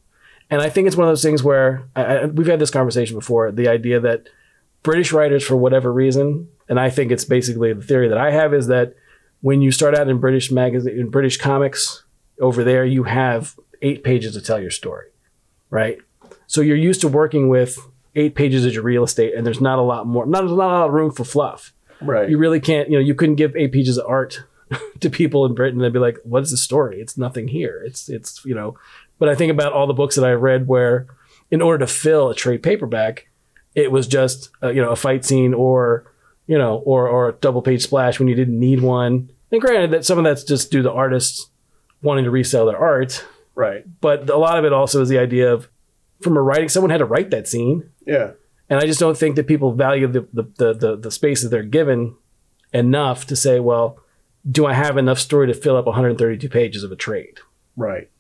[0.50, 3.16] And I think it's one of those things where I, I, we've had this conversation
[3.16, 3.52] before.
[3.52, 4.28] The idea that
[4.82, 8.52] British writers, for whatever reason, and I think it's basically the theory that I have
[8.52, 8.94] is that
[9.42, 12.04] when you start out in British magazine, in British comics,
[12.40, 15.08] over there you have eight pages to tell your story,
[15.70, 15.98] right?
[16.46, 17.78] So you're used to working with
[18.16, 20.54] eight pages as your real estate, and there's not a lot more, not, not a
[20.54, 21.72] lot of room for fluff.
[22.00, 22.28] Right.
[22.28, 24.42] You really can't, you know, you couldn't give eight pages of art
[25.00, 25.80] to people in Britain.
[25.80, 27.00] They'd be like, "What is the story?
[27.00, 27.82] It's nothing here.
[27.84, 28.76] It's, it's, you know."
[29.18, 31.06] But I think about all the books that I read where,
[31.50, 33.28] in order to fill a trade paperback,
[33.74, 36.10] it was just uh, you know a fight scene or
[36.46, 39.30] you know or or a double page splash when you didn't need one.
[39.52, 41.50] And granted that some of that's just due to artists
[42.02, 43.84] wanting to resell their art, right.
[44.00, 45.68] but a lot of it also is the idea of
[46.20, 48.32] from a writing someone had to write that scene, Yeah.
[48.70, 51.62] And I just don't think that people value the the the, the, space that they're
[51.62, 52.16] given
[52.72, 53.98] enough to say, well,
[54.48, 57.38] do I have enough story to fill up 132 pages of a trade?
[57.76, 58.10] Right.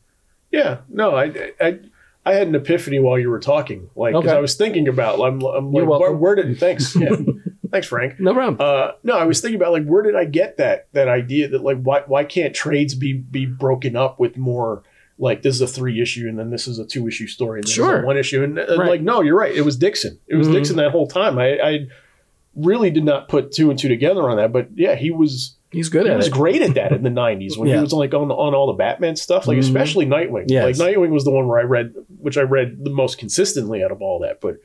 [0.50, 0.78] Yeah.
[0.88, 1.78] No, I, I,
[2.26, 3.88] I had an epiphany while you were talking.
[3.94, 4.30] Like, Okay.
[4.30, 6.96] I was thinking about, I'm, I'm like, where, where did, thanks.
[7.00, 7.16] Yeah.
[7.70, 8.18] thanks, Frank.
[8.18, 8.56] No problem.
[8.58, 11.62] Uh, no, I was thinking about like, where did I get that, that idea that
[11.62, 14.82] like, why, why can't trades be, be broken up with more,
[15.22, 17.64] like this is a three issue and then this is a two issue story and
[17.64, 18.02] this is Sure.
[18.02, 18.42] a one issue.
[18.42, 18.88] And, and, Right.
[18.88, 19.54] like, no, you're right.
[19.54, 20.18] It was Dixon.
[20.26, 20.52] It was Mhm.
[20.54, 21.38] Dixon that whole time.
[21.38, 21.86] I, I
[22.56, 25.88] really did not put two and two together on that, but yeah, he was, He's
[25.88, 26.32] good he was it.
[26.32, 29.14] great at that in the '90s when he was like on on all the Batman
[29.14, 29.60] stuff, like Mhm.
[29.60, 30.46] especially Nightwing.
[30.48, 30.78] Yes.
[30.80, 33.92] Like Nightwing was the one where I read, which I read the most consistently out
[33.92, 34.40] of all that.
[34.40, 34.56] But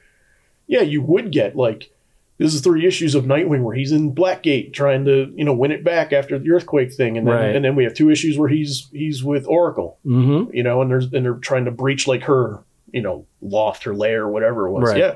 [0.67, 1.91] yeah, you would get like
[2.37, 5.71] this is three issues of Nightwing where he's in Blackgate trying to you know win
[5.71, 7.55] it back after the earthquake thing, and then Right.
[7.55, 10.53] and then we have two issues where he's he's with Oracle, Mm-hmm.
[10.55, 13.93] you know, and there's and they're trying to breach like her you know loft, her
[13.95, 14.89] lair, whatever it was.
[14.89, 14.97] Right.
[14.99, 15.15] Yeah.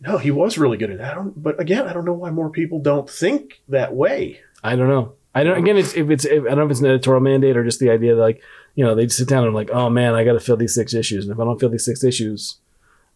[0.00, 1.12] No, he was really good at that.
[1.12, 4.40] I don't, but again, I don't know why more people don't think that way.
[4.62, 5.14] I don't know.
[5.34, 5.56] I don't.
[5.58, 7.80] Again, it's, if it's if, I don't know if it's an editorial mandate or just
[7.80, 8.42] the idea that like
[8.74, 10.92] you know they sit down and like, oh man, I got to fill these six
[10.94, 12.56] issues, and if I don't fill these six issues,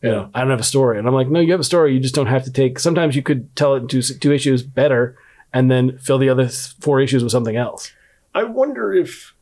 [0.03, 0.15] you Yeah.
[0.17, 0.99] know, I don't have a story.
[0.99, 1.93] And I'm like, no, you have a story.
[1.95, 2.79] You just don't have to take.
[2.79, 5.17] Sometimes you could tell it in two two issues better,
[5.53, 7.93] and then fill the other four issues with something else.
[8.35, 9.35] I wonder if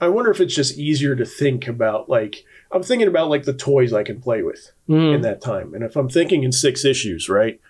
[0.00, 3.52] I wonder if it's just easier to think about like I'm thinking about like the
[3.52, 5.16] toys I can play with Mm.
[5.16, 5.74] in that time.
[5.74, 7.60] And if I'm thinking in six issues, right?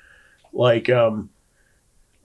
[0.52, 1.30] Like um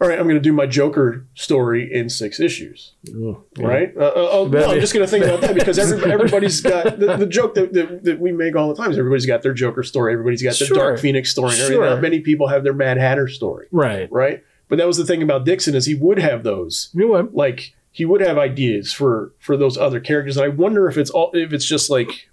[0.01, 3.41] all right, I'm going to do my Joker story in six issues, Mm.
[3.57, 3.93] right?
[3.95, 6.99] Uh, uh, oh, no, I'm just going to think about that because every, everybody's got
[6.99, 9.53] the, the joke that, that, that we make all the time is everybody's got their
[9.53, 10.77] Joker story, everybody's got their Sure.
[10.77, 11.81] Dark Phoenix story, and everything.
[11.83, 11.95] Sure.
[11.95, 14.11] Now, many people have their Mad Hatter story, Right.
[14.11, 14.43] right?
[14.67, 17.33] But that was the thing about Dixon is he would have those You what?
[17.35, 20.35] like he would have ideas for for those other characters.
[20.37, 22.29] And I wonder if it's all if it's just like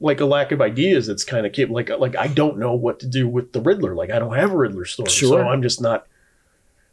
[0.00, 3.06] like a lack of ideas that's kind of like like I don't know what to
[3.06, 3.94] do with the Riddler.
[3.94, 5.40] Like I don't have a Riddler story, sure.
[5.42, 5.48] so.
[5.48, 6.06] I'm just not.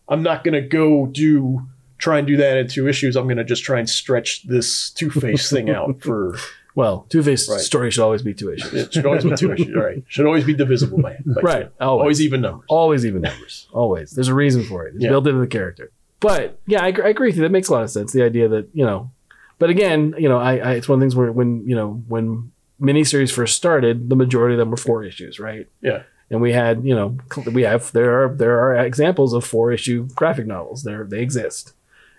[0.09, 1.61] I'm not gonna go do
[1.97, 3.15] try and do that in two issues.
[3.15, 6.37] I'm gonna just try and stretch this Two Face thing out for.
[6.75, 7.59] Well, Two Face Right.
[7.59, 8.73] story should always be two issues.
[8.73, 9.75] It should always be two issues.
[9.75, 10.03] Right.
[10.07, 11.41] should always be divisible by, by.
[11.43, 11.71] Right.
[11.79, 12.01] Always.
[12.01, 12.65] Always even numbers.
[12.67, 13.67] Always even numbers.
[13.71, 14.09] Always.
[14.09, 14.95] There's a reason for it.
[14.95, 15.11] It's Yeah.
[15.11, 15.91] built into the character.
[16.19, 17.43] But yeah, I, agree- I agree with you.
[17.43, 18.11] That makes a lot of sense.
[18.11, 19.11] The idea that you know,
[19.59, 22.01] but again, you know, I, I it's one of the things where when you know
[22.07, 22.51] when
[22.81, 25.67] miniseries first started, the majority of them were four issues, right?
[25.81, 26.01] Yeah.
[26.29, 27.17] And we had you know
[27.51, 30.83] we have there are there are examples of four issue graphic novels.
[30.83, 31.73] There they exist.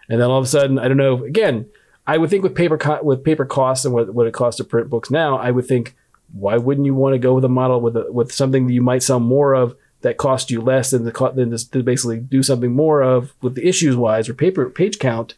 [0.08, 1.24] And then all of a sudden, I don't know.
[1.24, 1.66] Again,
[2.06, 4.64] I would think with paper co- with paper costs and what, what it costs to
[4.64, 5.96] print books now, I would think
[6.32, 8.82] why wouldn't you want to go with a model with a, with something that you
[8.82, 12.18] might sell more of that cost you less than the co- than just to basically
[12.18, 15.34] do something more of with the issues wise or paper page count,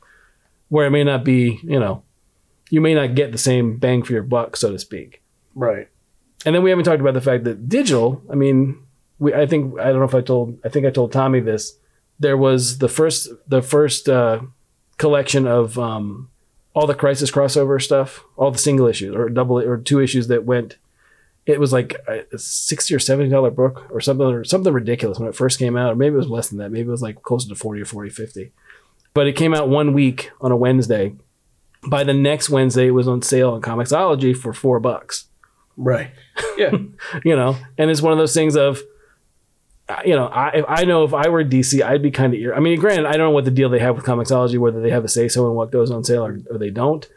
[0.68, 2.02] where it may not be you know
[2.70, 5.22] you may not get the same bang for your buck so to speak.
[5.54, 5.88] Right.
[6.46, 8.22] And then we haven't talked about the fact that digital.
[8.30, 8.78] I mean,
[9.18, 11.76] we I think I don't know if I told I think I told Tommy this.
[12.20, 14.42] There was the first the first uh,
[14.96, 16.30] collection of um,
[16.72, 20.44] all the crisis crossover stuff, all the single issues or double or two issues that
[20.44, 20.78] went.
[21.46, 25.28] It was like a sixty or seventy dollar book or something or something ridiculous when
[25.28, 26.70] it first came out, or maybe it was less than that.
[26.70, 28.52] Maybe it was like closer to 40 or 40, 50.
[29.14, 31.14] But it came out one week on a Wednesday.
[31.86, 35.26] By the next Wednesday, it was on sale on Comixology for four bucks
[35.76, 36.10] Right.
[36.58, 36.70] Yeah.
[37.22, 38.80] you know and it's one of those things of
[39.90, 42.40] uh, you know i if i know if i were dc i'd be kind of
[42.40, 44.80] ear i mean granted i don't know what the deal they have with comixology whether
[44.80, 47.08] they have a say so in what goes on sale or, or they don't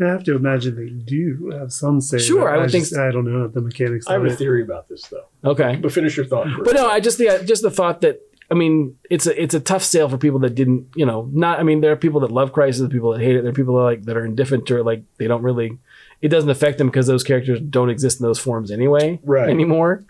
[0.00, 2.18] I have to imagine they do have some say.
[2.18, 4.32] Sure, but I would just- think- I don't know the mechanics I have of a
[4.32, 4.36] it.
[4.36, 5.24] theory about this though.
[5.52, 6.64] okay But finish your thought first.
[6.64, 9.60] but no i just the just the thought that i mean it's a it's a
[9.60, 12.30] tough sale for people that didn't you know not i mean there are people that
[12.30, 14.66] love crisis people that hate it there are people that are like that are indifferent
[14.66, 15.78] to it like they don't really
[16.22, 19.48] it doesn't affect them because those characters don't exist in those forms anyway Right.
[19.48, 20.04] anymore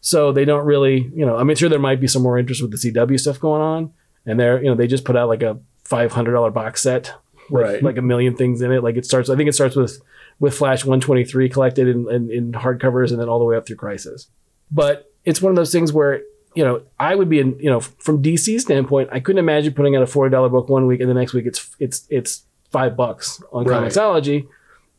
[0.00, 2.62] so they don't really you know i mean sure there might be some more interest
[2.62, 3.92] with the cw stuff going on
[4.26, 7.12] and they're you know they just put out like a $500 box set
[7.48, 7.82] with Right.
[7.82, 10.00] like a million things in it like it starts i think it starts with
[10.40, 13.76] with flash 123 collected in, in, in hardcovers and then all the way up through
[13.76, 14.26] crisis
[14.70, 16.22] but it's one of those things where
[16.56, 19.94] you know i would be in you know from dc standpoint i couldn't imagine putting
[19.94, 22.42] out a $40 book one week and the next week it's it's it's
[22.72, 23.80] five bucks on Right.
[23.90, 24.48] comixology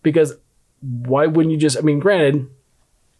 [0.01, 0.37] because
[0.81, 2.49] why wouldn't you just i mean granted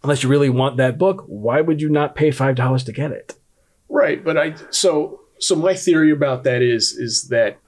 [0.02, 3.10] unless you really want that book why would you not pay five dollars to get
[3.10, 3.38] it
[3.88, 7.58] Right, but I so so my theory about that is is that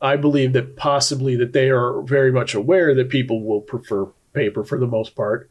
[0.00, 4.64] I believe that possibly that they are very much aware that people will prefer paper
[4.64, 5.50] for the most part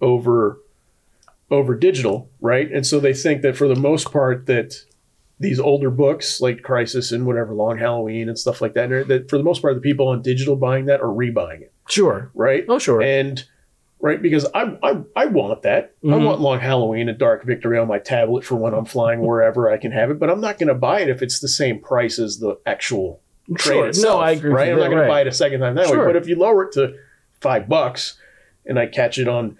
[0.00, 0.60] over
[1.50, 2.70] over digital, right?
[2.70, 4.74] And so they think that for the most part that
[5.40, 9.38] these older books like Crisis and whatever Long Halloween and stuff like that, that for
[9.38, 12.64] the most part the people on digital buying that are rebuying it, sure right?
[12.68, 13.42] oh sure And
[14.00, 15.94] right, because I I, I want that.
[16.04, 16.24] I Mhm.
[16.24, 19.76] want Long Halloween and Dark Victory on my tablet for when I'm flying wherever I
[19.76, 20.18] can have it.
[20.20, 23.20] But I'm not going to buy it if it's the same price as the actual
[23.56, 24.14] trade sure itself.
[24.16, 25.04] no i agree Right, I'm not going right.
[25.04, 26.00] to buy it a second time that Sure.
[26.00, 26.12] way.
[26.12, 26.94] But if you lower it to
[27.40, 28.18] five bucks
[28.66, 29.56] and I catch it on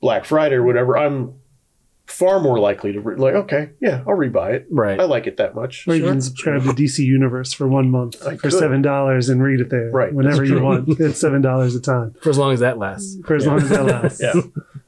[0.00, 1.34] Black Friday or whatever, I'm
[2.12, 4.66] far more likely to re- like okay, yeah, I'll rebuy it.
[4.70, 5.86] right I like it that much.
[5.88, 6.10] Or you Sure.
[6.12, 8.52] can subscribe to DC Universe for one month I for could.
[8.52, 10.88] seven dollars and read it there Right, whenever you want.
[11.00, 13.68] It's seven dollars a time for as long as that lasts for as long as
[13.70, 14.20] that lasts.
[14.34, 14.40] Yeah.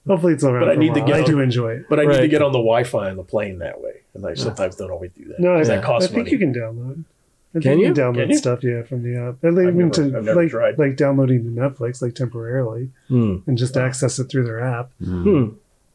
[0.07, 0.61] Hopefully it's around.
[0.61, 1.07] But I need to while.
[1.09, 1.87] get I on- do enjoy it.
[1.89, 4.35] But I need to get on the Wi-Fi on the plane that way, and I
[4.35, 5.41] sometimes don't always do that.
[5.41, 5.65] No, I, Yeah.
[5.65, 6.31] that I think money.
[6.31, 7.05] you can download.
[7.57, 7.87] I Can think you?
[7.87, 8.37] can download Can you?
[8.37, 9.43] stuff, yeah, from the app.
[9.45, 10.79] And even never- to like tried.
[10.79, 13.37] like downloading to Netflix, like temporarily, Hmm.
[13.47, 14.91] and just access it through their app.
[15.03, 15.51] Hmm.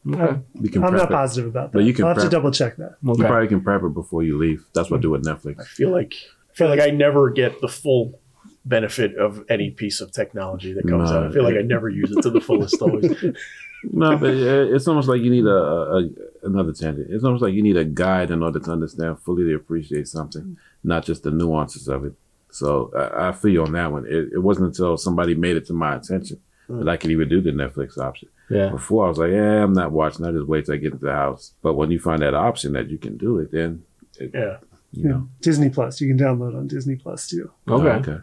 [0.07, 0.21] Okay.
[0.21, 1.13] I'm You can I'm prep not it.
[1.13, 1.77] positive about that.
[1.77, 2.97] But you can I'll have to double check that.
[3.03, 4.65] You probably can prep it before you leave.
[4.73, 5.59] That's what I do with Netflix.
[5.59, 5.67] I Netflix.
[5.67, 6.13] feel like
[6.51, 8.19] I feel like I never get the full
[8.65, 11.17] benefit of any piece of technology that comes No.
[11.17, 11.27] out.
[11.27, 13.13] I feel like I never use it to the fullest always.
[13.83, 16.09] No, but it's almost like you need a, a, a
[16.43, 17.07] another tangent.
[17.09, 20.57] It's almost like you need a guide in order to understand fully to appreciate something,
[20.83, 22.13] not just the nuances of it.
[22.51, 24.05] So I, I feel you on that one.
[24.05, 26.89] It, it wasn't until somebody made it to my attention that hmm.
[26.89, 28.27] I could even do the Netflix option.
[28.49, 30.25] Yeah Before I was like, yeah, I'm not watching.
[30.25, 31.53] I just wait till I get into the house.
[31.61, 33.83] But when you find that option that you can do it, then
[34.19, 34.57] it, Yeah.
[34.91, 35.09] you Yeah.
[35.11, 35.29] know.
[35.41, 38.17] Disney Plus, you can download on Disney Plus too, okay Oh, okay.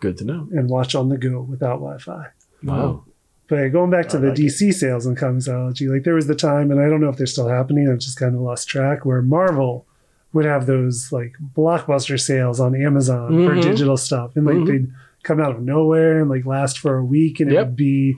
[0.00, 2.26] good to know and watch on the go without Wi-Fi.
[2.64, 3.04] wow
[3.48, 4.42] But going back to I the like it.
[4.42, 7.26] DC sales and Comixology, like there was the time, and I don't know if they're
[7.26, 7.88] still happening.
[7.88, 9.04] I've just kind of lost track.
[9.04, 9.86] Where Marvel
[10.32, 13.62] would have those like blockbuster sales on Amazon for Mhm.
[13.62, 14.66] digital stuff, and like Mhm.
[14.68, 14.88] they'd
[15.24, 18.16] come out of nowhere and like last for a week, and it would be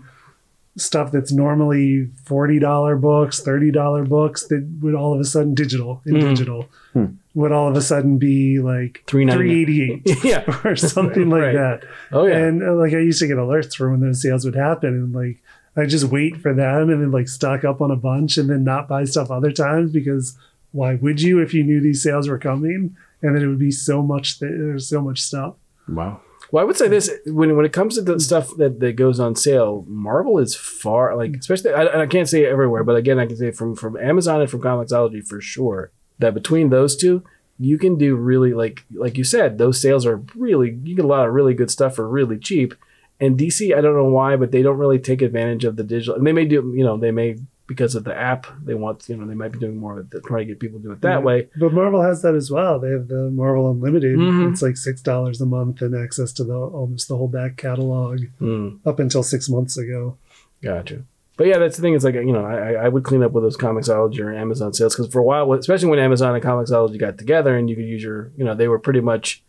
[0.76, 5.54] stuff that's normally forty dollar books, thirty dollar books that would all of a sudden
[5.54, 6.20] digital in Mhm.
[6.30, 7.04] digital Hmm.
[7.34, 11.28] would all of a sudden be like Three ninety- three eighty eight yeah or something
[11.28, 11.54] like Right.
[11.54, 11.84] that.
[12.12, 14.54] oh yeah And uh, like I used to get alerts for when those sales would
[14.56, 15.40] happen, and like
[15.76, 18.64] I just wait for them and then like stock up on a bunch and then
[18.64, 20.36] not buy stuff other times because
[20.72, 22.96] why would you if you knew these sales were coming?
[23.22, 25.54] And then it would be so much th- there's so much stuff.
[25.88, 26.20] Wow.
[26.52, 29.18] Well, I would say this when when it comes to the stuff that, that goes
[29.18, 33.26] on sale, Marvel is far like especially I, I can't say everywhere, but again I
[33.26, 37.24] can say from from Amazon and from Comixology for sure that between those two
[37.58, 41.08] you can do really like like you said those sales are really you get a
[41.08, 42.74] lot of really good stuff for really cheap.
[43.18, 46.16] And DC I don't know why, but they don't really take advantage of the digital.
[46.16, 48.46] And they may do you know they may because of the app.
[48.64, 50.78] They want you know they might be doing more of it, trying to get people
[50.80, 51.18] to do it that Yeah.
[51.20, 51.48] way.
[51.58, 52.78] But Marvel has that as well.
[52.80, 54.16] They have the Marvel Unlimited.
[54.18, 54.50] Mhm.
[54.52, 58.20] It's like six dollars a month and access to the almost the whole back catalog
[58.40, 60.16] Mm, up until six months ago.
[60.62, 61.02] gotcha.
[61.38, 61.94] But yeah, that's the thing.
[61.94, 64.94] It's like you know, I, I would clean up with those Comixology or Amazon sales
[64.94, 68.02] because for a while, especially when Amazon and Comixology got together, and you could use
[68.02, 69.42] your, you know, they were pretty much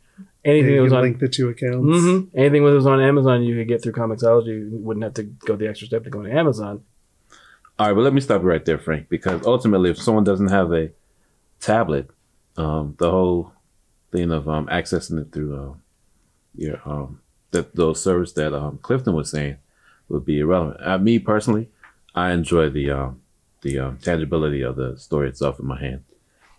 [0.45, 1.85] anything that was on link the two accounts.
[1.85, 2.27] Mhm.
[2.35, 4.47] Anything that was on Amazon, you could get through Comixology.
[4.71, 6.81] You wouldn't have to go the extra step to go to Amazon.
[7.79, 10.49] All right, but let me stop you right there, Frank, because ultimately, if someone doesn't
[10.49, 10.91] have a
[11.59, 12.09] tablet,
[12.55, 13.51] um, the whole
[14.11, 15.73] thing of um, accessing it through uh,
[16.55, 17.19] your um,
[17.51, 19.57] that those service that um, Clifton was saying
[20.07, 20.79] would be irrelevant.
[20.85, 21.69] Uh, me personally,
[22.13, 23.21] I enjoy the um,
[23.61, 26.03] the um, tangibility of the story itself in my hand.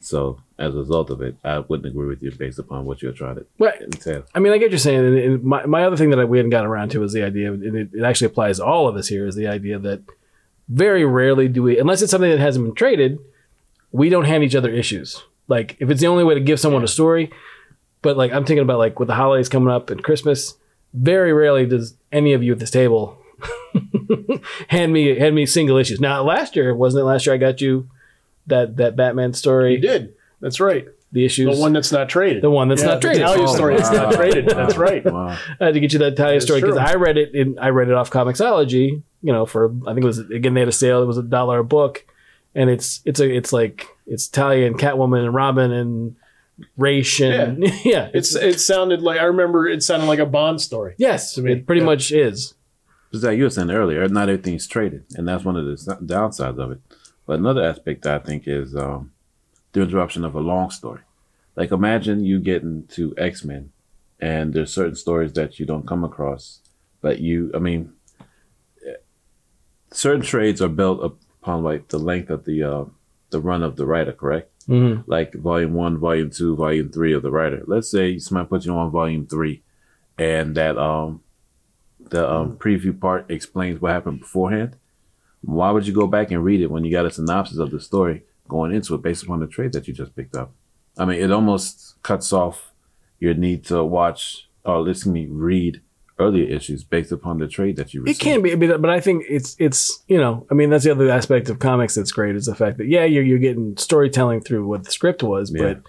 [0.01, 3.13] So as a result of it, I wouldn't agree with you based upon what you're
[3.13, 4.25] trying to But entail.
[4.35, 5.01] I mean, I get what you're saying.
[5.01, 7.53] And, and my, my other thing that we hadn't gotten around to is the idea,
[7.53, 10.03] and it, it actually applies to all of us here, is the idea that
[10.69, 13.19] very rarely do we, unless it's something that hasn't been traded,
[13.93, 15.23] we don't hand each other issues.
[15.49, 17.31] Like if it's the only way to give someone a story,
[18.03, 20.57] but like I'm thinking about like with the holidays coming up and Christmas,
[20.93, 23.19] very rarely does any of you at this table
[24.69, 26.01] hand me hand me single issues.
[26.01, 27.89] Now last year wasn't it last year I got you
[28.47, 30.15] that that Batman story, You did.
[30.41, 30.87] That's right.
[31.15, 32.43] The issues, The one that's not traded.
[32.43, 33.23] the one that's Yeah, not the traded.
[33.23, 34.49] Talia Oh, story that's not traded.
[34.49, 35.03] That's right.
[35.05, 35.29] Wow.
[35.61, 36.77] I had to get you that Talia That's story because.
[36.77, 39.03] I read it in I read it off Comixology.
[39.23, 41.03] You know, for I think it was again they had a sale.
[41.03, 42.05] It was a dollar a book,
[42.55, 46.17] and it's it's a it's like it's Talia and Catwoman and Robin and
[46.77, 50.95] Raish and yeah, It's it sounded like I remember it sounded like a Bond story.
[50.99, 51.87] yes, to me, it pretty yeah.
[51.87, 52.55] much is.
[53.13, 55.73] Just like you were saying earlier, not everything's traded, and that's one of the
[56.05, 56.81] downsides of it.
[57.27, 59.13] But another aspect I think is um,
[59.75, 61.03] the interruption of a long story.
[61.57, 63.71] Like imagine you get into X Men,
[64.19, 66.61] and there's certain stories that you don't come across,
[67.03, 67.93] but you, I mean,
[69.91, 72.85] certain trades are built upon like the length of the uh,
[73.31, 74.51] the run of the writer, correct?
[74.67, 75.05] Mhm.
[75.07, 77.63] like volume one, volume two, volume three of the writer.
[77.67, 79.63] Let's say somebody puts you on volume three,
[80.17, 81.21] and that um
[82.01, 84.77] the um, preview part explains what happened beforehand.
[85.43, 87.81] Why would you go back and read it when you got a synopsis of the
[87.81, 90.53] story going into it based upon the trade that you just picked up?
[90.99, 92.73] I mean, it almost cuts off
[93.19, 95.81] your need to watch or listen to me read
[96.19, 98.21] earlier issues based upon the trade that you It received.
[98.21, 101.11] can be, but but I think it's it's you know I mean that's the other
[101.11, 104.67] aspect of comics that's great is the fact that yeah you're you're getting storytelling through
[104.69, 105.63] what the script was, Yeah.
[105.75, 105.83] but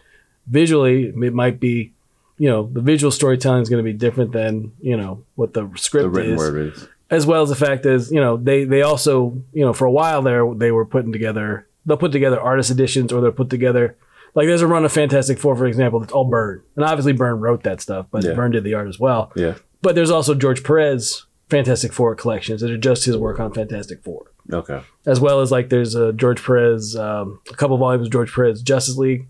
[0.47, 1.93] visually it might be
[2.37, 5.69] you know the visual storytelling is going to be different than you know what the
[5.75, 6.37] script the written is.
[6.39, 6.87] word is.
[7.11, 9.91] as well as the fact is, you know, they they also, you know, for a
[9.91, 13.95] while there they were putting together they'll put together artist editions or they'll put together
[14.33, 16.61] like there's a run of Fantastic Four, for example, that's all Byrne.
[16.75, 18.33] And obviously Byrne wrote that stuff, but Yeah.
[18.33, 19.31] Byrne did the art as well.
[19.35, 19.55] Yeah.
[19.81, 24.03] But there's also George Perez Fantastic Four collections that are just his work on Fantastic
[24.03, 24.31] Four.
[24.51, 24.81] Okay.
[25.05, 28.61] As well as like there's a George Perez, um, a couple volumes of George Perez
[28.61, 29.27] Justice League.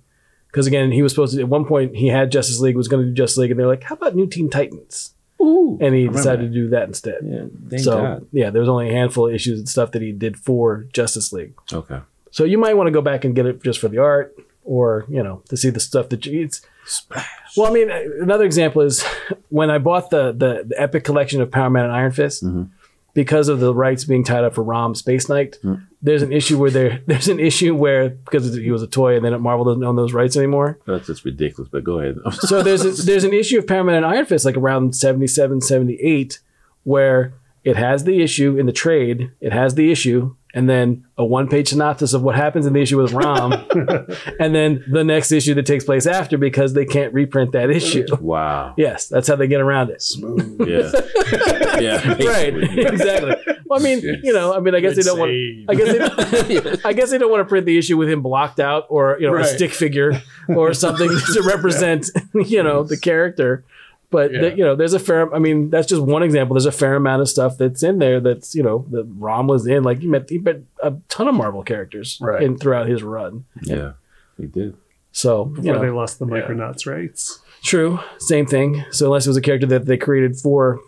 [0.47, 3.03] Because again, he was supposed to at one point he had Justice League, was going
[3.03, 5.77] to do Justice League, and they're like, "How about New Teen Titans?" Ooh.
[5.81, 6.53] And he decided that.
[6.53, 7.45] to do that instead Yeah.
[7.69, 8.27] Thank so God.
[8.31, 11.33] yeah, there was only a handful of issues and stuff that he did for Justice
[11.33, 11.53] League.
[11.73, 11.99] Okay.
[12.35, 15.05] So you might want to go back and get it just for the art, or
[15.07, 16.43] you know, to see the stuff that you.
[16.43, 17.29] It's Splash.
[17.55, 19.03] well, I mean, another example is
[19.49, 22.43] when I bought the the, the epic collection of Power Man and Iron Fist.
[22.43, 22.69] Mhm.
[23.13, 25.83] Because of the rights being tied up for Rom Space Knight, Mm.
[26.01, 29.23] there's an issue where there there's an issue where because he was a toy and
[29.23, 30.77] then Marvel doesn't own those rights anymore.
[30.85, 32.17] That's just ridiculous, but go ahead.
[32.51, 35.61] So there's a, there's an issue of Power Man and Iron Fist like around 77,
[35.61, 36.39] 78
[36.83, 37.33] where
[37.63, 41.49] it has the issue in the trade, it has the issue, and then a one
[41.49, 43.51] page synopsis of what happens in the issue with Rom,
[44.39, 48.05] and then the next issue that takes place after because they can't reprint that issue.
[48.19, 48.73] wow.
[48.85, 50.01] Yes, that's how they get around it.
[50.01, 50.67] Smooth.
[50.67, 50.91] Yeah.
[51.79, 52.13] yeah.
[52.25, 53.35] Right, exactly.
[53.65, 55.31] Well, I mean, you know, I mean, I guess they don't want.
[55.31, 55.69] Save.
[55.69, 58.59] I guess they, I guess they don't want to print the issue with him blocked
[58.59, 63.65] out or you know a stick figure or something to represent you know the character.
[64.11, 64.41] But Yeah.
[64.41, 65.33] the- you know, there's a fair.
[65.33, 66.53] I mean, that's just one example.
[66.53, 68.19] There's a fair amount of stuff that's in there.
[68.19, 69.83] That's you know that Rom was in.
[69.83, 72.41] Like he met he met a ton of Marvel characters Right.
[72.43, 73.45] in throughout his run.
[73.63, 73.93] Yeah.
[74.37, 74.75] He did.
[75.11, 76.33] So you Before know, they lost the Yeah.
[76.41, 77.39] Micronauts rights.
[77.63, 78.83] True, same thing.
[78.91, 80.79] So unless it was a character that they created for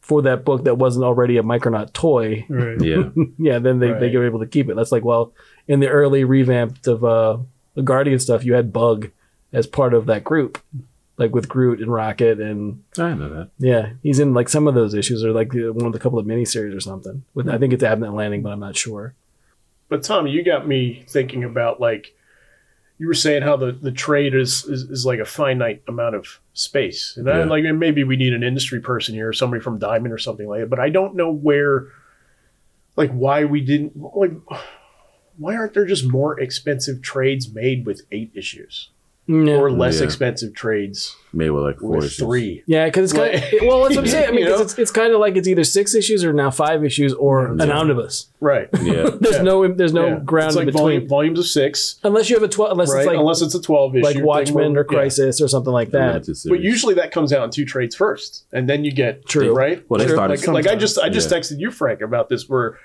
[0.00, 2.80] for that book that wasn't already a Micronaut toy, Right.
[2.80, 3.08] Yeah.
[3.38, 4.76] yeah, then they, they were able to keep it.
[4.76, 5.32] That's like, well,
[5.68, 7.38] in the early revamped of uh
[7.74, 9.10] the Guardian stuff, you had Bug
[9.52, 10.58] as part of that group.
[11.16, 13.50] Like with Groot and Rocket and I know that.
[13.58, 16.26] yeah, he's in like some of those issues or like one of the couple of
[16.26, 17.24] miniseries or something.
[17.34, 19.14] With I think it's Abnett Lanning, but I'm not sure.
[19.88, 22.14] But Tommy, you got me thinking about like
[22.98, 26.40] you were saying how the, the trade is, is is like a finite amount of
[26.52, 27.16] space.
[27.16, 30.48] And I, like maybe we need an industry person here, somebody from Diamond or something
[30.48, 30.70] like that.
[30.70, 31.88] But I don't know where
[32.96, 34.32] like why we didn't like
[35.36, 38.90] why aren't there just more expensive trades made with eight issues
[39.26, 39.54] Yeah.
[39.54, 40.04] or less Yeah.
[40.04, 42.18] expensive trades Maybe with like four with issues.
[42.18, 42.62] three?
[42.66, 44.28] Yeah, because it's kind Like- of, well, that's what I'm saying.
[44.28, 44.64] I mean, You 'cause know?
[44.64, 47.70] it's, it's kind of like it's either six issues or now five issues or an
[47.70, 48.26] omnibus.
[48.40, 48.68] Right.
[48.82, 49.08] Yeah.
[49.20, 49.42] There's Yeah.
[49.42, 50.18] no there's no Yeah.
[50.24, 52.90] ground It's like in between volume, volumes of six, unless you have a twelve unless
[52.92, 52.98] right?
[53.00, 54.98] it's like Unless it's a twelve issue, like thing Watchmen where- or yeah.
[54.98, 56.06] Crisis or something like that.
[56.08, 56.62] Limited But series.
[56.64, 59.54] usually that comes out in two trades first, and then you get True.
[59.54, 59.82] right.
[59.88, 60.80] Well, they started like, like I sometimes.
[60.82, 61.38] just I just Yeah.
[61.38, 62.76] texted you Frank about this where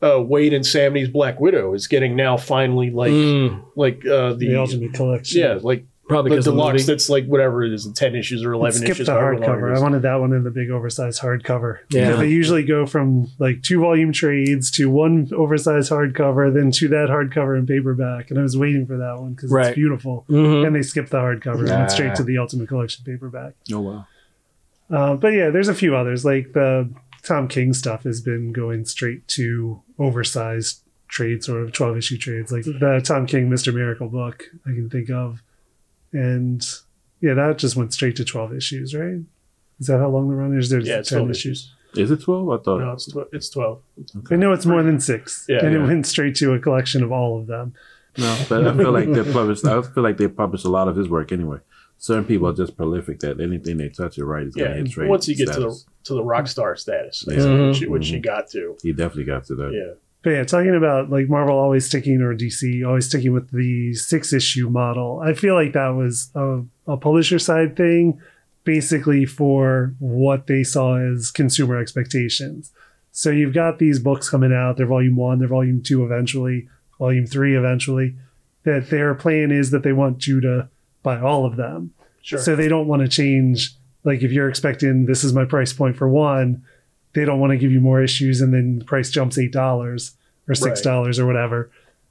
[0.00, 4.48] uh, Waid and Samnee's Black Widow is getting now finally like Mm, like uh, the,
[4.48, 5.40] the Ultimate Collection.
[5.40, 6.82] yeah like probably the because the deluxe movie.
[6.84, 9.06] that's like whatever it is in ten issues or eleven skipped issues.
[9.08, 9.76] the however hardcover.
[9.76, 11.80] I wanted that one in the big oversized hardcover.
[11.90, 12.06] Yeah.
[12.06, 16.88] Because They usually go from like two volume trades to one oversized hardcover, then to
[16.88, 18.30] that hardcover and paperback.
[18.30, 19.66] And I was waiting for that one because Right.
[19.66, 20.24] it's beautiful.
[20.30, 20.66] Mhm.
[20.66, 23.52] And they skipped the hardcover and went straight to the Ultimate Collection paperback.
[23.74, 24.06] Oh wow.
[24.90, 26.24] Uh, but yeah, there's a few others.
[26.24, 26.88] Like the
[27.28, 32.50] Tom King stuff has been going straight to oversized trades, sort of 12 issue trades.
[32.50, 33.72] Like the Tom King Mr.
[33.74, 35.42] Miracle book, I can think of.
[36.10, 36.66] And
[37.20, 39.20] yeah, that just went straight to 12 issues, right?
[39.78, 40.70] Is that how long the run is?
[40.70, 41.74] There's yeah, 10 twelve issues.
[41.94, 42.04] issues.
[42.04, 42.48] Is it twelve?
[42.48, 42.80] I thought.
[42.80, 43.80] No, it's tw- it's twelve.
[44.30, 45.44] I know it's more than six.
[45.48, 45.80] Yeah, and yeah.
[45.80, 47.74] it went straight to a collection of all of them.
[48.16, 49.64] No, but I feel like they published.
[49.64, 51.58] I feel like they publish a lot of his work anyway.
[52.00, 54.90] Certain people are just prolific that anything they touch it right is going to hit
[54.92, 55.08] trade.
[55.10, 57.34] once you get to the to the rock star status, Yeah.
[57.34, 58.76] basically, which, you- which you got to.
[58.82, 59.72] he definitely got to that.
[59.72, 63.94] Yeah, But yeah, talking about like Marvel always sticking or DC always sticking with the
[63.94, 65.20] six issue model.
[65.24, 68.20] I feel like that was a, a publisher side thing,
[68.64, 72.72] basically for what they saw as consumer expectations.
[73.10, 76.68] So you've got these books coming out, they're volume one, they're volume two eventually,
[76.98, 78.14] volume three eventually.
[78.64, 80.68] That their plan is that they want you to
[81.02, 81.92] buy all of them.
[82.22, 82.38] sure.
[82.38, 83.74] So they don't want to change.
[84.04, 86.64] Like if you're expecting this is my price point for one,
[87.14, 90.14] they don't want to give you more issues and then the price jumps eight dollars
[90.48, 91.70] or six dollars or whatever.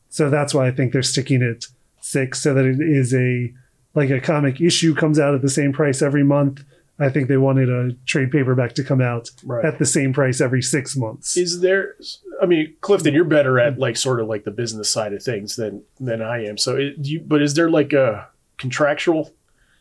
[0.10, 1.66] So that's why I think they're sticking at
[2.02, 3.54] six so that it is a
[3.96, 6.64] like a comic issue comes out at the same price every month.
[7.00, 9.64] I think they wanted a trade paperback to come out right.
[9.64, 11.38] at the same price every six months.
[11.38, 11.96] Is there?
[12.42, 15.56] I mean, Clifton, you're better at like sort of like the business side of things
[15.56, 16.58] than than I am.
[16.58, 18.28] So, it, do you, but is there like a
[18.58, 19.32] contractual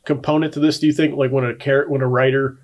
[0.05, 0.79] component to this?
[0.79, 2.59] Do you think like when a char- when a writer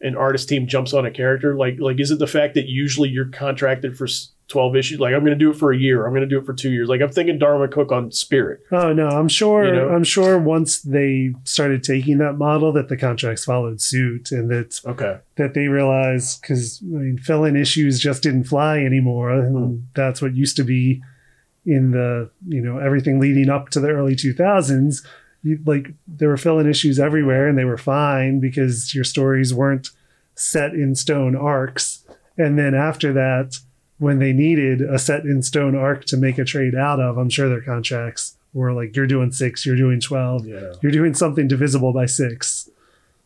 [0.00, 3.08] and artist team jumps on a character, like like is it the fact that usually
[3.08, 4.08] you're contracted for
[4.48, 4.98] twelve issues?
[4.98, 6.04] Like I'm going to do it for a year.
[6.04, 6.88] I'm going to do it for two years.
[6.88, 8.60] Like I'm thinking Darwyn Cooke on Spirit.
[8.72, 9.64] Oh no, I'm sure.
[9.64, 9.88] You know?
[9.90, 14.80] I'm sure once they started taking that model, that the contracts followed suit, and that
[14.84, 15.18] Okay.
[15.36, 19.76] that they realized because I mean, fill-in issues just didn't fly anymore, and Hmm.
[19.94, 21.00] that's what used to be
[21.64, 25.06] in the you know everything leading up to the early 2000s.
[25.42, 29.88] You, like there were fill-in issues everywhere, and they were fine because your stories weren't
[30.34, 32.04] set in stone arcs.
[32.38, 33.56] And then after that,
[33.98, 37.28] when they needed a set in stone arc to make a trade out of, I'm
[37.30, 40.74] sure their contracts were like, "You're doing six, you're doing twelve, Yeah.
[40.82, 42.68] you're doing something divisible by six.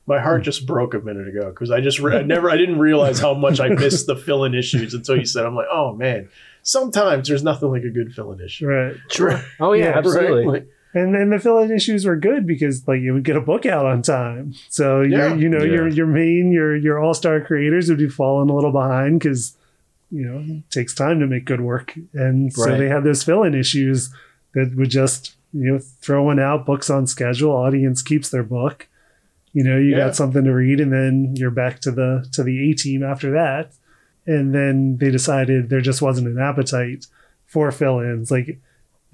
[0.08, 2.78] My heart just broke a minute ago because I just re- I never I didn't
[2.78, 6.28] realize how much I missed the fill-in issues until you said I'm like oh man
[6.62, 8.96] sometimes there's nothing like a good fill-in issue Right.
[9.10, 9.40] Sure.
[9.60, 10.44] Oh yeah, Yeah, absolutely.
[10.44, 10.46] Right?
[10.46, 13.66] Like, And then the fill-in issues were good because like you would get a book
[13.66, 14.54] out on time.
[14.70, 15.34] So Yeah.
[15.34, 15.72] you know Yeah.
[15.74, 19.56] your your main your your all-star creators would be falling a little behind because
[20.10, 21.92] you know it takes time to make good work.
[22.14, 22.78] And so Right.
[22.78, 24.10] they had those fill-in issues
[24.54, 28.88] that would just you know throw one out, books on schedule, audience keeps their book.
[29.52, 29.98] You know, you Yeah.
[30.06, 33.30] got something to read and then you're back to the to the A team after
[33.32, 33.72] that.
[34.26, 37.06] And then they decided there just wasn't an appetite
[37.44, 38.30] for fill-ins.
[38.30, 38.58] Like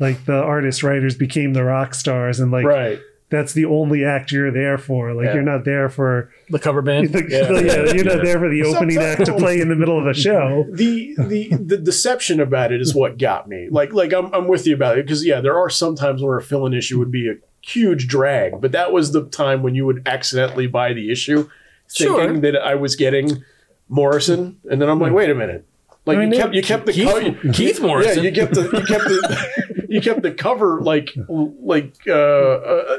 [0.02, 2.98] like the artist writers became the rock stars and like right
[3.32, 5.14] that's the only act you're there for.
[5.14, 5.34] Like Yeah.
[5.36, 7.14] you're not there for The cover band.
[7.30, 7.50] Yeah.
[7.60, 10.12] yeah, you're not there for the opening act to play in the middle of a
[10.12, 10.66] show.
[10.70, 13.68] the the the deception about it is what got me.
[13.70, 16.36] Like like I'm I'm with you about it because yeah, there are some times where
[16.36, 19.86] a fill-in issue would be a huge drag, but that was the time when you
[19.86, 21.48] would accidentally buy the issue,
[21.90, 22.18] Sure.
[22.20, 23.42] thinking that I was getting
[23.88, 25.16] Morrison, and then I'm like, hmm.
[25.16, 25.64] wait a minute.
[26.04, 27.08] Like I mean, you kept you kept the Keith-
[27.42, 28.24] co- Keith Morrison.
[28.24, 32.98] Yeah, you kept the you kept the you kept the cover like like uh, uh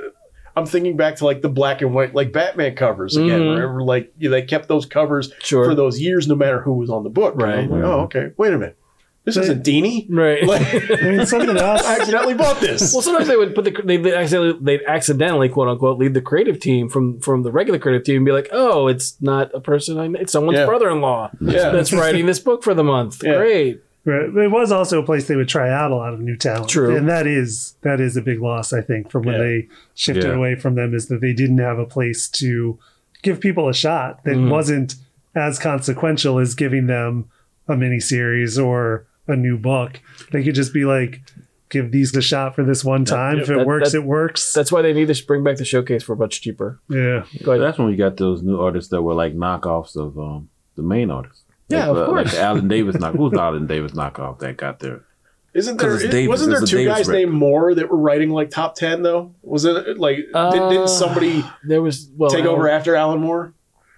[0.56, 3.42] I'm thinking back to like the black and white like Batman covers again.
[3.42, 3.56] Mhm.
[3.56, 5.66] Remember, like you, they kept those covers Sure.
[5.66, 7.34] for those years, no matter who was on the book.
[7.36, 7.70] Right.
[7.70, 8.32] like, oh, okay.
[8.38, 8.78] Wait a minute.
[9.26, 10.06] This But- isn't Deanie.
[10.10, 10.44] Right.
[10.44, 10.62] Like,
[11.02, 11.82] I mean, something else.
[11.86, 12.92] I accidentally bought this.
[12.94, 16.22] Well, sometimes they would put the they they accidentally they'd accidentally quote unquote lead the
[16.22, 19.62] creative team from from the regular creative team and be like, oh, it's not a
[19.62, 20.66] person I it's someone's Yeah.
[20.66, 21.70] brother-in-law Yeah.
[21.70, 23.22] that's writing this book for the month.
[23.24, 23.36] Yeah.
[23.38, 23.82] Great.
[24.06, 24.24] Right.
[24.26, 26.68] It was also a place they would try out a lot of new talent.
[26.70, 26.94] True.
[26.94, 29.42] And that is that is a big loss, I think, from when Yeah.
[29.42, 30.36] they shifted Yeah.
[30.36, 32.78] away from them is that they didn't have a place to
[33.22, 34.50] give people a shot that Mhm.
[34.50, 34.96] wasn't
[35.34, 37.26] as consequential as giving them
[37.70, 40.02] a miniseries or a new book.
[40.32, 41.22] They could just be like,
[41.70, 43.40] give these a shot for this one time.
[43.40, 44.54] if it that- works, that- it works.
[44.54, 46.80] That's why they need to bring back the showcase for a much cheaper.
[46.90, 47.26] yeah.
[47.44, 47.58] Go.
[47.58, 51.10] That's when we got those new artists that were like knockoffs of um, the main
[51.12, 51.44] artists.
[51.70, 52.34] Yeah, like, of uh, course.
[52.34, 53.16] Like Alan Davis knock.
[53.16, 55.06] Who's Alan Davis knockoff that got there?
[55.54, 55.92] Isn't there?
[55.92, 57.20] 'Cause it's Davis, wasn't there two Davis guys record.
[57.20, 59.34] named Moore that were writing like top ten though?
[59.44, 63.54] Was it like did, Uh, didn't somebody There was well take over after Alan Moore?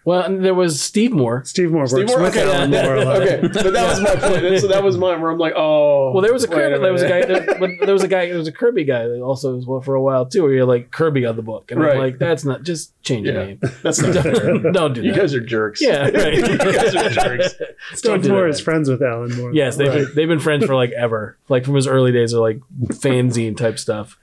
[0.06, 1.43] Well, and there was Steve Moore.
[1.45, 2.22] Steve Moore Steve works Moore?
[2.22, 2.70] with Okay, Alan.
[2.70, 2.95] Moore.
[3.24, 4.62] okay, but that was my point.
[4.62, 5.20] So that was mine.
[5.20, 7.72] Where I'm like, oh, Well, there was a Kirby, there was a guy there, but
[7.82, 10.01] there was a guy there was a Kirby guy that also was well for a
[10.01, 10.43] while too.
[10.43, 11.93] Where you're like Kirby on the book, and Right.
[11.93, 13.34] I'm like, that's not just change Yeah.
[13.34, 13.60] your name.
[13.82, 14.60] That's not fair.
[14.72, 15.82] Don't do You guys are jerks.
[15.82, 16.34] yeah, right.
[16.36, 17.56] you guys are jerks.
[17.58, 18.49] Don't Steve do Moore that.
[18.49, 19.53] is friends with Alan Moore.
[19.56, 20.06] Yes, they've Right.
[20.06, 23.58] been, they've been friends for like ever, like from his early days of like fanzine
[23.58, 24.20] type stuff.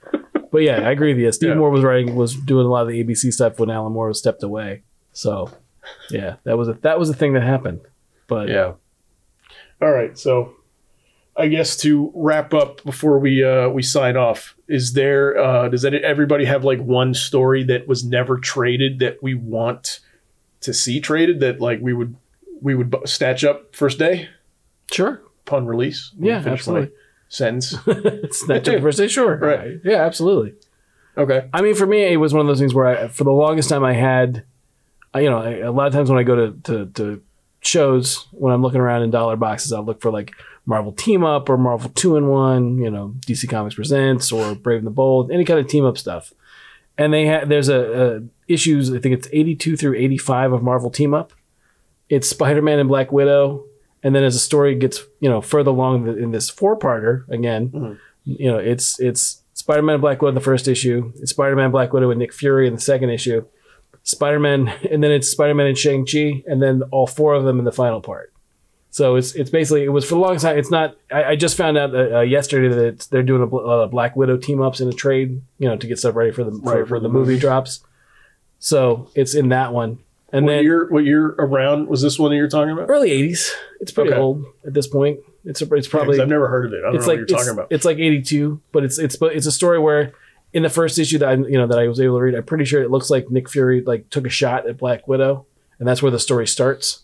[0.49, 1.31] But yeah, I agree with you.
[1.33, 1.55] Steve Yeah.
[1.55, 4.19] Moore was writing was doing a lot of the ABC stuff when Alan Moore was
[4.19, 4.83] stepped away.
[5.11, 5.49] So
[6.09, 7.81] yeah, that was a that was a thing that happened.
[8.27, 8.73] But Yeah.
[9.81, 10.17] All right.
[10.17, 10.53] So,
[11.35, 15.81] I guess to wrap up before we uh, we sign off, is there uh, does
[15.81, 19.99] that everybody have like one story that was never traded that we want
[20.61, 22.15] to see traded that like we would
[22.61, 24.29] we would snatch up first day
[24.91, 26.11] sure, upon release?
[26.17, 26.91] Yeah, absolutely.
[27.27, 27.75] Sentence.
[28.31, 29.07] snatch up first day.
[29.13, 29.79] Sure, Right.
[29.83, 30.53] Yeah, absolutely.
[31.17, 31.49] Okay.
[31.53, 33.69] I mean, for me, it was one of those things where I, for the longest
[33.69, 34.45] time, I had,
[35.13, 37.21] I, you know, I, a lot of times when I go to, to to
[37.61, 40.31] shows, when I'm looking around in dollar boxes, I'll look for like
[40.65, 44.79] Marvel Team Up or Marvel Two in One, you know, DC Comics Presents or Brave
[44.79, 46.33] and the Bold, any kind of team up stuff.
[46.97, 48.93] And they had there's a, a issues.
[48.93, 51.33] I think it's 82 through 85 of Marvel Team Up.
[52.09, 53.65] It's Spider Man and Black Widow,
[54.03, 57.69] and then as the story gets you know further along in this four parter again,
[57.69, 57.97] Mhm.
[58.25, 61.55] you know it's it's Spider Man and Black Widow in the first issue, it's Spider
[61.55, 63.45] Man Black Widow and Nick Fury in the second issue,
[64.03, 67.43] Spider Man, and then it's Spider Man and Shang Chi, and then all four of
[67.45, 68.31] them in the final part.
[68.91, 70.57] So it's it's basically it was for the long time.
[70.57, 70.95] It's not.
[71.11, 74.37] I, I just found out uh, uh, yesterday that they're doing a uh, Black Widow
[74.37, 76.87] team ups in a trade, you know, to get stuff ready for the for, Right,
[76.87, 77.79] for the movie drops.
[78.59, 79.99] So it's in that one,
[80.31, 80.87] and what then year?
[80.89, 82.89] What year around was this one that you're talking about?
[82.89, 83.49] early '80s.
[83.81, 84.19] It's pretty Okay.
[84.19, 85.19] old at this point.
[85.43, 86.79] It's a, it's Yeah, probably I've never heard of it.
[86.79, 87.67] I don't it's know like what you're talking about.
[87.69, 90.13] it's like 82 but it's it's but it's a story where
[90.53, 92.43] in the first issue that I you know that I was able to read I'm
[92.43, 95.45] pretty sure it looks like Nick Fury like took a shot at Black Widow
[95.79, 97.01] and that's where the story starts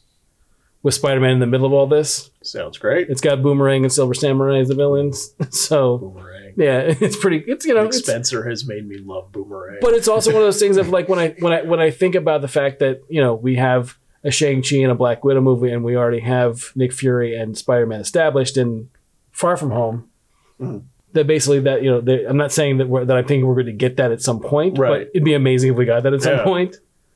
[0.81, 3.09] with Spider-Man in the middle of all this Sounds great.
[3.09, 6.53] it's got Boomerang and Silver Samurai as the villains so Boomerang.
[6.57, 9.79] yeah it's pretty it's you know Nick it's, Spencer has made me love Boomerang.
[9.81, 11.91] but it's also one of those things of like when I when I when I
[11.91, 15.23] think about the fact that you know we have a Shang Chi and a Black
[15.23, 18.89] Widow movie, and we already have Nick Fury and Spider Man established in
[19.31, 20.09] Far From Home.
[20.59, 20.83] Mhm.
[21.13, 23.55] That basically that you know they, I'm not saying that we're, that I think we're
[23.55, 24.89] going to get that at some point, Right.
[24.89, 26.43] but it'd be amazing if we got that at some Yeah.
[26.43, 26.75] point.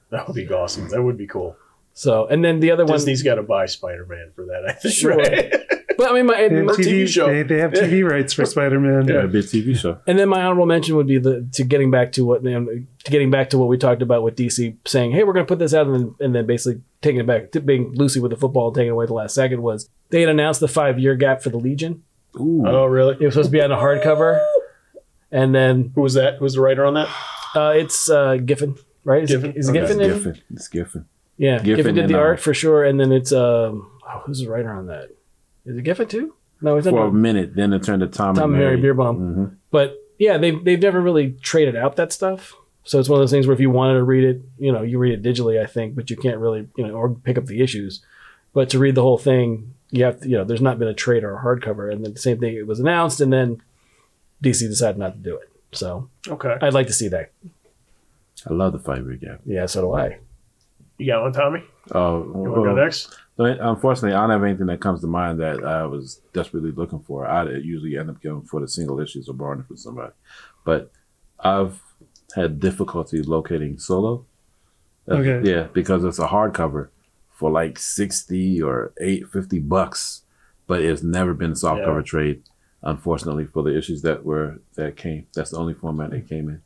[0.10, 0.90] that would be awesome.
[0.90, 1.56] That would be cool.
[1.94, 4.66] So and then the other one, Disney's got to buy Spider Man for that.
[4.68, 4.94] I think.
[4.96, 5.16] Sure.
[5.16, 5.54] Right?
[5.98, 7.28] but I mean my, They have, Or my- TV TV, show.
[7.28, 9.08] They, they have TV rights for Spider Man.
[9.08, 10.00] Yeah, a big TV show.
[10.08, 12.66] And then my honorable mention would be the to getting back to what you know,
[13.04, 15.48] to getting back to what we talked about with DC saying, "Hey, we're going to
[15.48, 18.32] put this out," and then, and then basically taking it back, to being Lucy with
[18.32, 21.16] the football and taking away the last second was they had announced the five year
[21.16, 22.02] gap for the Legion.
[22.40, 22.64] Ooh.
[22.66, 23.16] oh, really?
[23.20, 24.46] It was supposed to be on a hardcover,
[25.32, 26.38] and then Who was that?
[26.38, 27.08] Who was the writer on that?
[27.56, 29.24] uh, it's uh, Giffen, right?
[29.24, 29.50] Is Giffen?
[29.52, 29.80] it, is it Okay.
[29.82, 30.02] Giffen?
[30.02, 30.10] in?
[30.10, 30.42] Giffen.
[30.54, 31.06] It's Giffen.
[31.38, 34.50] Yeah, Giffen Giffen, did the art for sure, and then it's um, oh, who's the
[34.50, 35.10] writer on that?
[35.66, 36.34] Is it Giffen too?
[36.62, 39.16] No, it's For a minute, then it turned to Tom, Tom and Mary Bierbaum.
[39.18, 42.54] hmm But yeah, they've they've never really traded out that stuff.
[42.86, 44.82] So it's one of those things where if you wanted to read it, you know,
[44.82, 47.46] you read it digitally, I think, but you can't really, you know, or pick up
[47.46, 48.04] the issues.
[48.54, 50.94] But to read the whole thing, you have to, you know, there's not been a
[50.94, 53.62] trade or a hardcover, and then the same thing, it was announced, and then
[54.44, 55.50] DC decided not to do it.
[55.72, 56.56] So Okay.
[56.62, 57.32] I'd like to see that.
[58.50, 59.42] I love the five year gap.
[59.46, 60.18] Yeah, so do I.
[60.98, 61.64] You got one, Tommy?
[61.92, 63.16] Oh, You want to go next?
[63.38, 67.26] Unfortunately, I don't have anything that comes to mind that I was desperately looking for.
[67.28, 70.12] I usually end up going for the single issues or borrowing from somebody.
[70.66, 70.92] But
[71.40, 71.82] I've
[72.36, 74.26] had difficulty locating solo.
[75.10, 75.50] Uh, Okay.
[75.50, 76.90] Yeah, because it's a hardcover
[77.44, 80.22] for like sixty or eight fifty bucks,
[80.66, 82.12] but it's never been a softcover Yeah.
[82.14, 82.44] trade.
[82.84, 86.62] Unfortunately, for the issues that were that came, that's the only format they came in.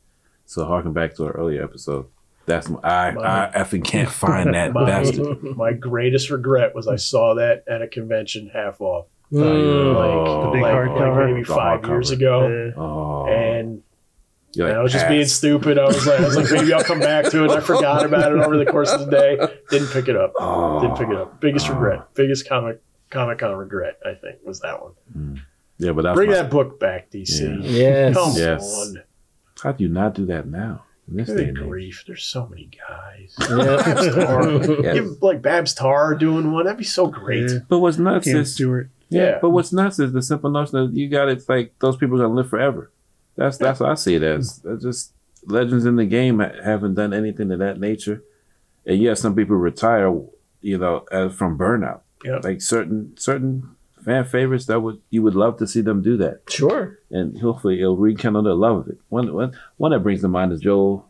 [0.46, 2.06] So harken back to our earlier episode.
[2.46, 5.42] That's my, I I effing can't find that My, bastard.
[5.56, 9.42] my greatest regret was I saw that at a convention half off, Mm.
[9.42, 10.44] Oh.
[10.44, 11.16] The big like, hardcover.
[11.16, 11.88] like maybe five hardcover.
[11.88, 13.82] years ago, Uh, Oh, and You're
[14.66, 15.78] like, I was just being stupid.
[15.78, 17.50] I was like, I was like, maybe I'll come back to it.
[17.50, 19.36] I forgot about it over the course of the day.
[19.70, 20.32] Didn't pick it up.
[20.38, 20.80] Oh.
[20.80, 21.40] Didn't pick it up.
[21.40, 21.74] Biggest Oh.
[21.74, 22.14] regret.
[22.14, 22.80] Biggest comic
[23.10, 23.98] Comic Con regret.
[24.04, 24.92] I think was that one.
[25.12, 25.34] Hmm.
[25.78, 27.40] Yeah, but that's Bring my- that book back, DC.
[27.62, 27.70] Yeah.
[27.70, 28.14] Yes.
[28.14, 28.74] Come Yes.
[28.96, 29.02] on.
[29.62, 30.84] How do you not do that now?
[31.10, 32.04] This Good grief.
[32.06, 33.34] There's so many guys.
[33.48, 34.24] Yeah.
[34.24, 34.82] Tarr.
[34.82, 34.94] Yes.
[34.94, 36.64] Give like Babs Tarr doing one.
[36.66, 37.50] That'd be so great.
[37.50, 37.58] Yeah.
[37.68, 38.90] But what's nuts Cam is Stewart.
[39.08, 39.38] Yeah.
[39.40, 42.24] But what's nuts is the simple notion that you got it like those people are
[42.24, 42.90] gonna live forever.
[43.38, 44.58] That's that's what I see it as.
[44.58, 44.62] Mm.
[44.64, 45.12] That's just
[45.46, 48.22] legends in the game haven't done anything of that nature.
[48.84, 50.12] And yes, some people retire,
[50.60, 52.00] you know, as from burnout.
[52.24, 52.40] Yeah.
[52.42, 56.42] Like certain certain fan favorites that would you would love to see them do that.
[56.48, 56.98] Sure.
[57.10, 58.98] And hopefully it'll rekindle their love of it.
[59.08, 61.08] One one one that brings to mind is Joel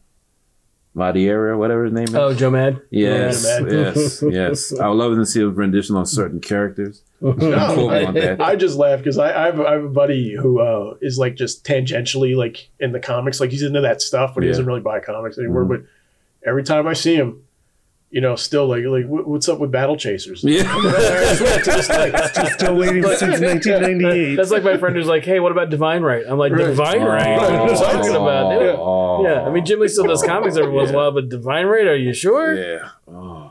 [0.95, 2.15] Madiera, whatever his name is.
[2.15, 2.83] Oh, Joe Mad.
[2.91, 4.79] Yes, yes, yes.
[4.81, 7.03] I would love to see a rendition on certain characters.
[7.21, 8.41] Quote me on that.
[8.41, 11.35] I just laugh because I, I, have, I have a buddy who uh, is like
[11.35, 14.81] just tangentially like in the comics, like he's into that stuff, but he doesn't really
[14.81, 15.65] buy comics anymore.
[15.65, 15.69] Mhm.
[15.69, 15.81] But
[16.49, 17.43] every time I see him,
[18.11, 20.43] you know, still like like what's up with Battle Chasers?
[20.43, 20.63] Yeah.
[22.57, 24.35] Still waiting since 1998.
[24.37, 26.69] That's like my friend who's like, "Hey, what about Divine Right?" I'm like, Right.
[26.69, 27.37] "Divine Right?
[27.37, 29.23] What are you talking about, dude?" Oh.
[29.25, 31.67] Yeah, I mean, Jim Lee still does comics every once in a while, but Divine
[31.67, 31.87] Right?
[31.87, 32.55] Are you sure?
[32.55, 32.89] Yeah.
[33.07, 33.48] Oh.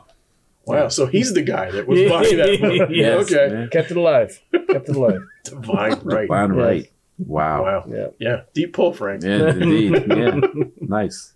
[0.68, 2.60] Wow, so he's the guy that was buying that.
[2.78, 2.88] book.
[2.92, 3.32] Yes.
[3.32, 3.68] Okay, Man.
[3.70, 4.40] Kept it alive.
[4.52, 5.20] Kept it alive.
[5.44, 6.28] divine right.
[6.28, 6.64] Fine, Yes.
[6.64, 6.92] right.
[7.18, 7.62] Wow.
[7.64, 7.84] Wow.
[7.88, 8.06] Yeah.
[8.18, 9.22] Yeah, deep pull, Frank.
[9.24, 10.04] Yeah, indeed.
[10.08, 10.40] Yeah.
[10.80, 11.34] nice.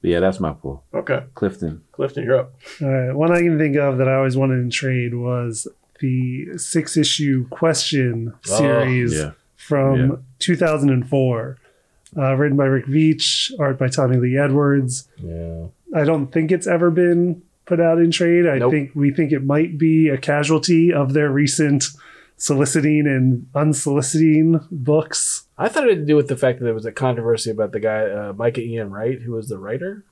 [0.00, 0.84] But yeah, that's my pull.
[0.94, 1.82] Okay, Clifton.
[1.92, 2.54] Clifton, you're up.
[2.80, 3.12] All right.
[3.12, 5.66] One I can think of that I always wanted in trade was
[6.00, 9.32] the six issue question Oh, series Yeah.
[9.56, 10.16] from Yeah.
[10.38, 11.58] 2004.
[12.16, 15.08] Uh, written by Rick Veitch, art by Tommy Lee Edwards.
[15.18, 15.66] Yeah.
[15.94, 18.46] I don't think it's ever been put out in trade.
[18.46, 18.72] I Nope.
[18.72, 21.84] think we think it might be a casualty of their recent
[22.36, 25.44] soliciting and unsoliciting books.
[25.56, 27.72] I thought it had to do with the fact that there was a controversy about
[27.72, 30.04] the guy, uh, Micah Ian Wright, who was the writer.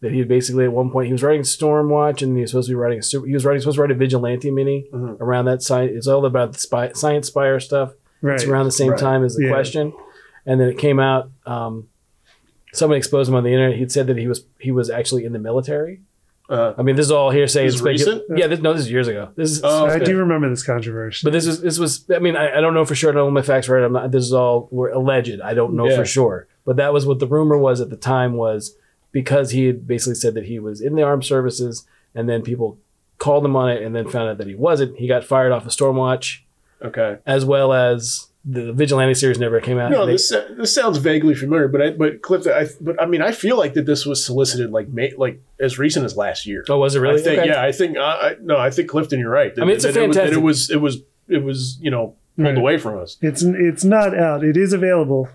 [0.00, 2.68] That he had basically at one point he was writing Stormwatch and he was supposed
[2.68, 5.20] to be writing a super, he was writing supposed to write a vigilante mini Mhm.
[5.20, 5.90] around that site.
[5.90, 7.92] It's all about the spy, science spire stuff.
[8.22, 8.34] Right.
[8.34, 8.98] It's around the same Right.
[8.98, 9.50] time as the Yeah.
[9.50, 9.92] question,
[10.46, 11.30] and then it came out.
[11.44, 11.88] Um,
[12.72, 13.76] someone exposed him on the internet.
[13.78, 16.00] He'd said that he was he was actually in the military.
[16.50, 17.64] Uh, I mean, this is all hearsay.
[17.64, 18.22] This It's is recent?
[18.36, 19.30] Yeah, this, no, this is years ago.
[19.36, 21.20] This is Oh, I do remember this controversy.
[21.24, 22.04] but this is this was.
[22.14, 23.10] I mean, I, I don't know for sure.
[23.10, 23.84] I don't know my facts right.
[23.84, 24.10] I'm not.
[24.10, 25.40] This is all were alleged.
[25.40, 25.96] I don't know Yeah.
[25.96, 26.48] for sure.
[26.64, 28.34] But that was what the rumor was at the time.
[28.34, 28.74] Was
[29.12, 31.86] because he had basically said that he was in the armed services,
[32.16, 32.78] and then people
[33.18, 34.98] called him on it, and then found out that he wasn't.
[34.98, 36.40] He got fired off a of Stormwatch,
[36.82, 37.18] okay.
[37.26, 39.90] as well as the Vigilante series never came out.
[39.90, 43.20] No, They- this this sounds vaguely familiar, but I, but Clifton, I but I mean,
[43.22, 46.64] I feel like that this was solicited like May, like as recent as last year.
[46.68, 47.20] oh, was it really?
[47.20, 47.48] I think Okay.
[47.48, 49.52] yeah, I think I, I no, I think Clifton, you're right.
[49.58, 51.78] I mean, it's a That it was- that fantastic- It was it was it was
[51.82, 52.56] you know pulled Right.
[52.58, 53.18] away from us.
[53.20, 54.42] It's it's not out.
[54.42, 55.28] It is available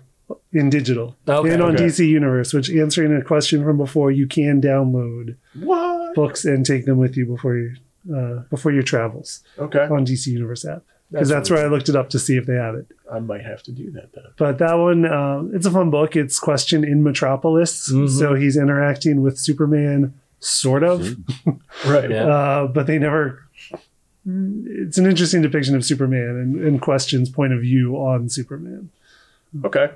[0.52, 1.52] in digital Okay.
[1.52, 1.84] and on Okay.
[1.84, 2.52] DC Universe.
[2.52, 6.16] Which answering a question from before, you can download What?
[6.16, 7.76] books and take them with you before you
[8.12, 10.82] uh, before your travels Okay, on DC Universe app.
[11.10, 12.86] Because that's, really- where I looked it up to see if they have it.
[13.10, 14.24] I might have to do that then.
[14.36, 16.16] But that one, uh, it's a fun book.
[16.16, 18.08] It's question in Metropolis, Mhm.
[18.10, 21.16] so he's interacting with Superman, sort of.
[21.86, 22.10] Right.
[22.10, 22.26] Yeah.
[22.26, 23.42] Uh, but they never.
[24.24, 28.88] It's an interesting depiction of Superman and, and questions point of view on Superman.
[29.64, 29.90] Okay.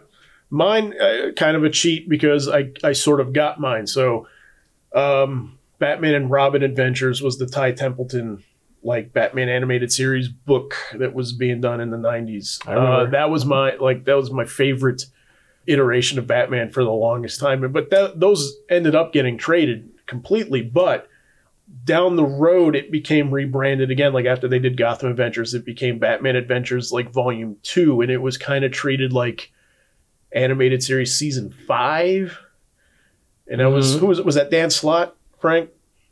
[0.51, 3.87] Mine uh, kind of a cheat because I I sort of got mine.
[3.87, 4.29] So,
[4.95, 8.45] um, Batman and Robin Adventures was the Ty Templeton
[8.83, 12.61] like Batman animated series book that was being done in the '90s.
[12.67, 15.05] Uh, that was my like that was my favorite
[15.67, 17.71] iteration of Batman for the longest time.
[17.73, 20.63] But that, those ended up getting traded completely.
[20.63, 21.07] But
[21.85, 24.13] down the road, it became rebranded again.
[24.13, 28.19] Like after they did Gotham Adventures, it became Batman Adventures like Volume Two, and it
[28.23, 29.53] was kind of treated like
[30.33, 32.39] animated series season five.
[33.47, 34.01] And that was Mhm.
[34.01, 34.25] who was it?
[34.25, 35.71] Was that Dan Slott, Frank?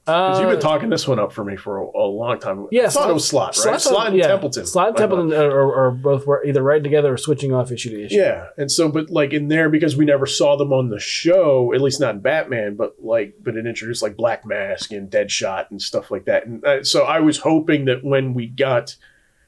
[0.09, 2.67] Because you've been Uh, talking this one up for me for a, a long time.
[2.71, 3.87] Yeah, I thought it was Slott, right?
[3.87, 4.27] On- and yeah.
[4.29, 4.65] Templeton.
[4.67, 7.91] Slott and Templeton are, are, are both were either writing together or switching off issue
[7.91, 8.17] to issue.
[8.17, 11.73] Yeah, and so, but like in there, because we never saw them on the show,
[11.75, 15.71] at least not in Batman, but like, but it introduced like Black Mask and Deadshot
[15.71, 16.47] and stuff like that.
[16.47, 18.97] And uh, so I was hoping that when we got,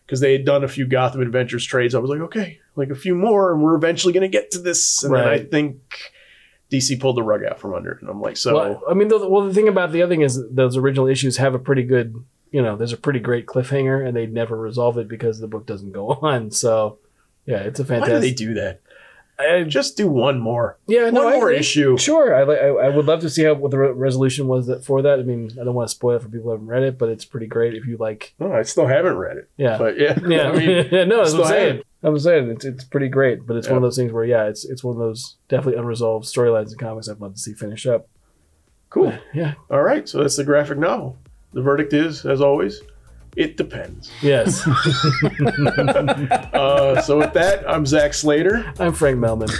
[0.06, 2.94] because they had done a few Gotham Adventures trades, I was like, okay, like a
[2.94, 5.02] few more, and we're eventually going to get to this.
[5.02, 5.78] And then I think
[6.70, 8.00] DC pulled the rug out from under it.
[8.00, 10.22] And I'm like, so, well, I mean, the, well, the thing about the other thing
[10.22, 12.14] is those original issues have a pretty good,
[12.52, 15.66] you know, there's a pretty great cliffhanger, and they never resolve it because the book
[15.66, 16.50] doesn't go on.
[16.50, 16.98] So,
[17.46, 18.12] yeah, it's a fantastic.
[18.14, 18.80] why do they do that?
[19.38, 20.76] I- Just do one more.
[20.86, 21.60] yeah, no, one I more agree.
[21.60, 21.96] issue.
[21.96, 24.84] Sure, I, I I would love to see how what the re- resolution was that
[24.84, 25.18] for that.
[25.18, 27.08] I mean, I don't want to spoil it for people who haven't read it, but
[27.08, 28.34] it's pretty great if you like.
[28.38, 29.48] No, I still haven't read it.
[29.56, 31.04] Yeah, But yeah, yeah, I mean, yeah.
[31.04, 31.82] No, that's what I'm saying.
[32.02, 32.16] Haven't.
[32.16, 34.64] I'm saying it's it's pretty great, but it's one of those things where yeah, it's
[34.64, 38.08] it's one of those definitely unresolved storylines in comics I'd love to see finish up.
[38.88, 39.12] cool.
[39.34, 39.54] Yeah.
[39.70, 41.16] All right, so that's the graphic novel.
[41.52, 42.80] The verdict is, as always,
[43.36, 44.10] it depends.
[44.22, 44.66] Yes.
[46.52, 48.72] Uh, so with that, I'm Zach Slater.
[48.78, 49.50] I'm Frank Melman.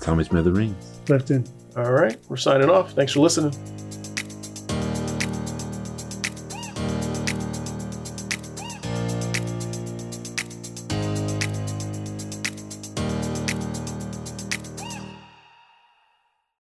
[0.00, 1.00] Tommy Smithereens.
[1.08, 1.44] Left in.
[1.76, 2.92] All right, we're signing off.
[2.92, 3.52] Thanks for listening.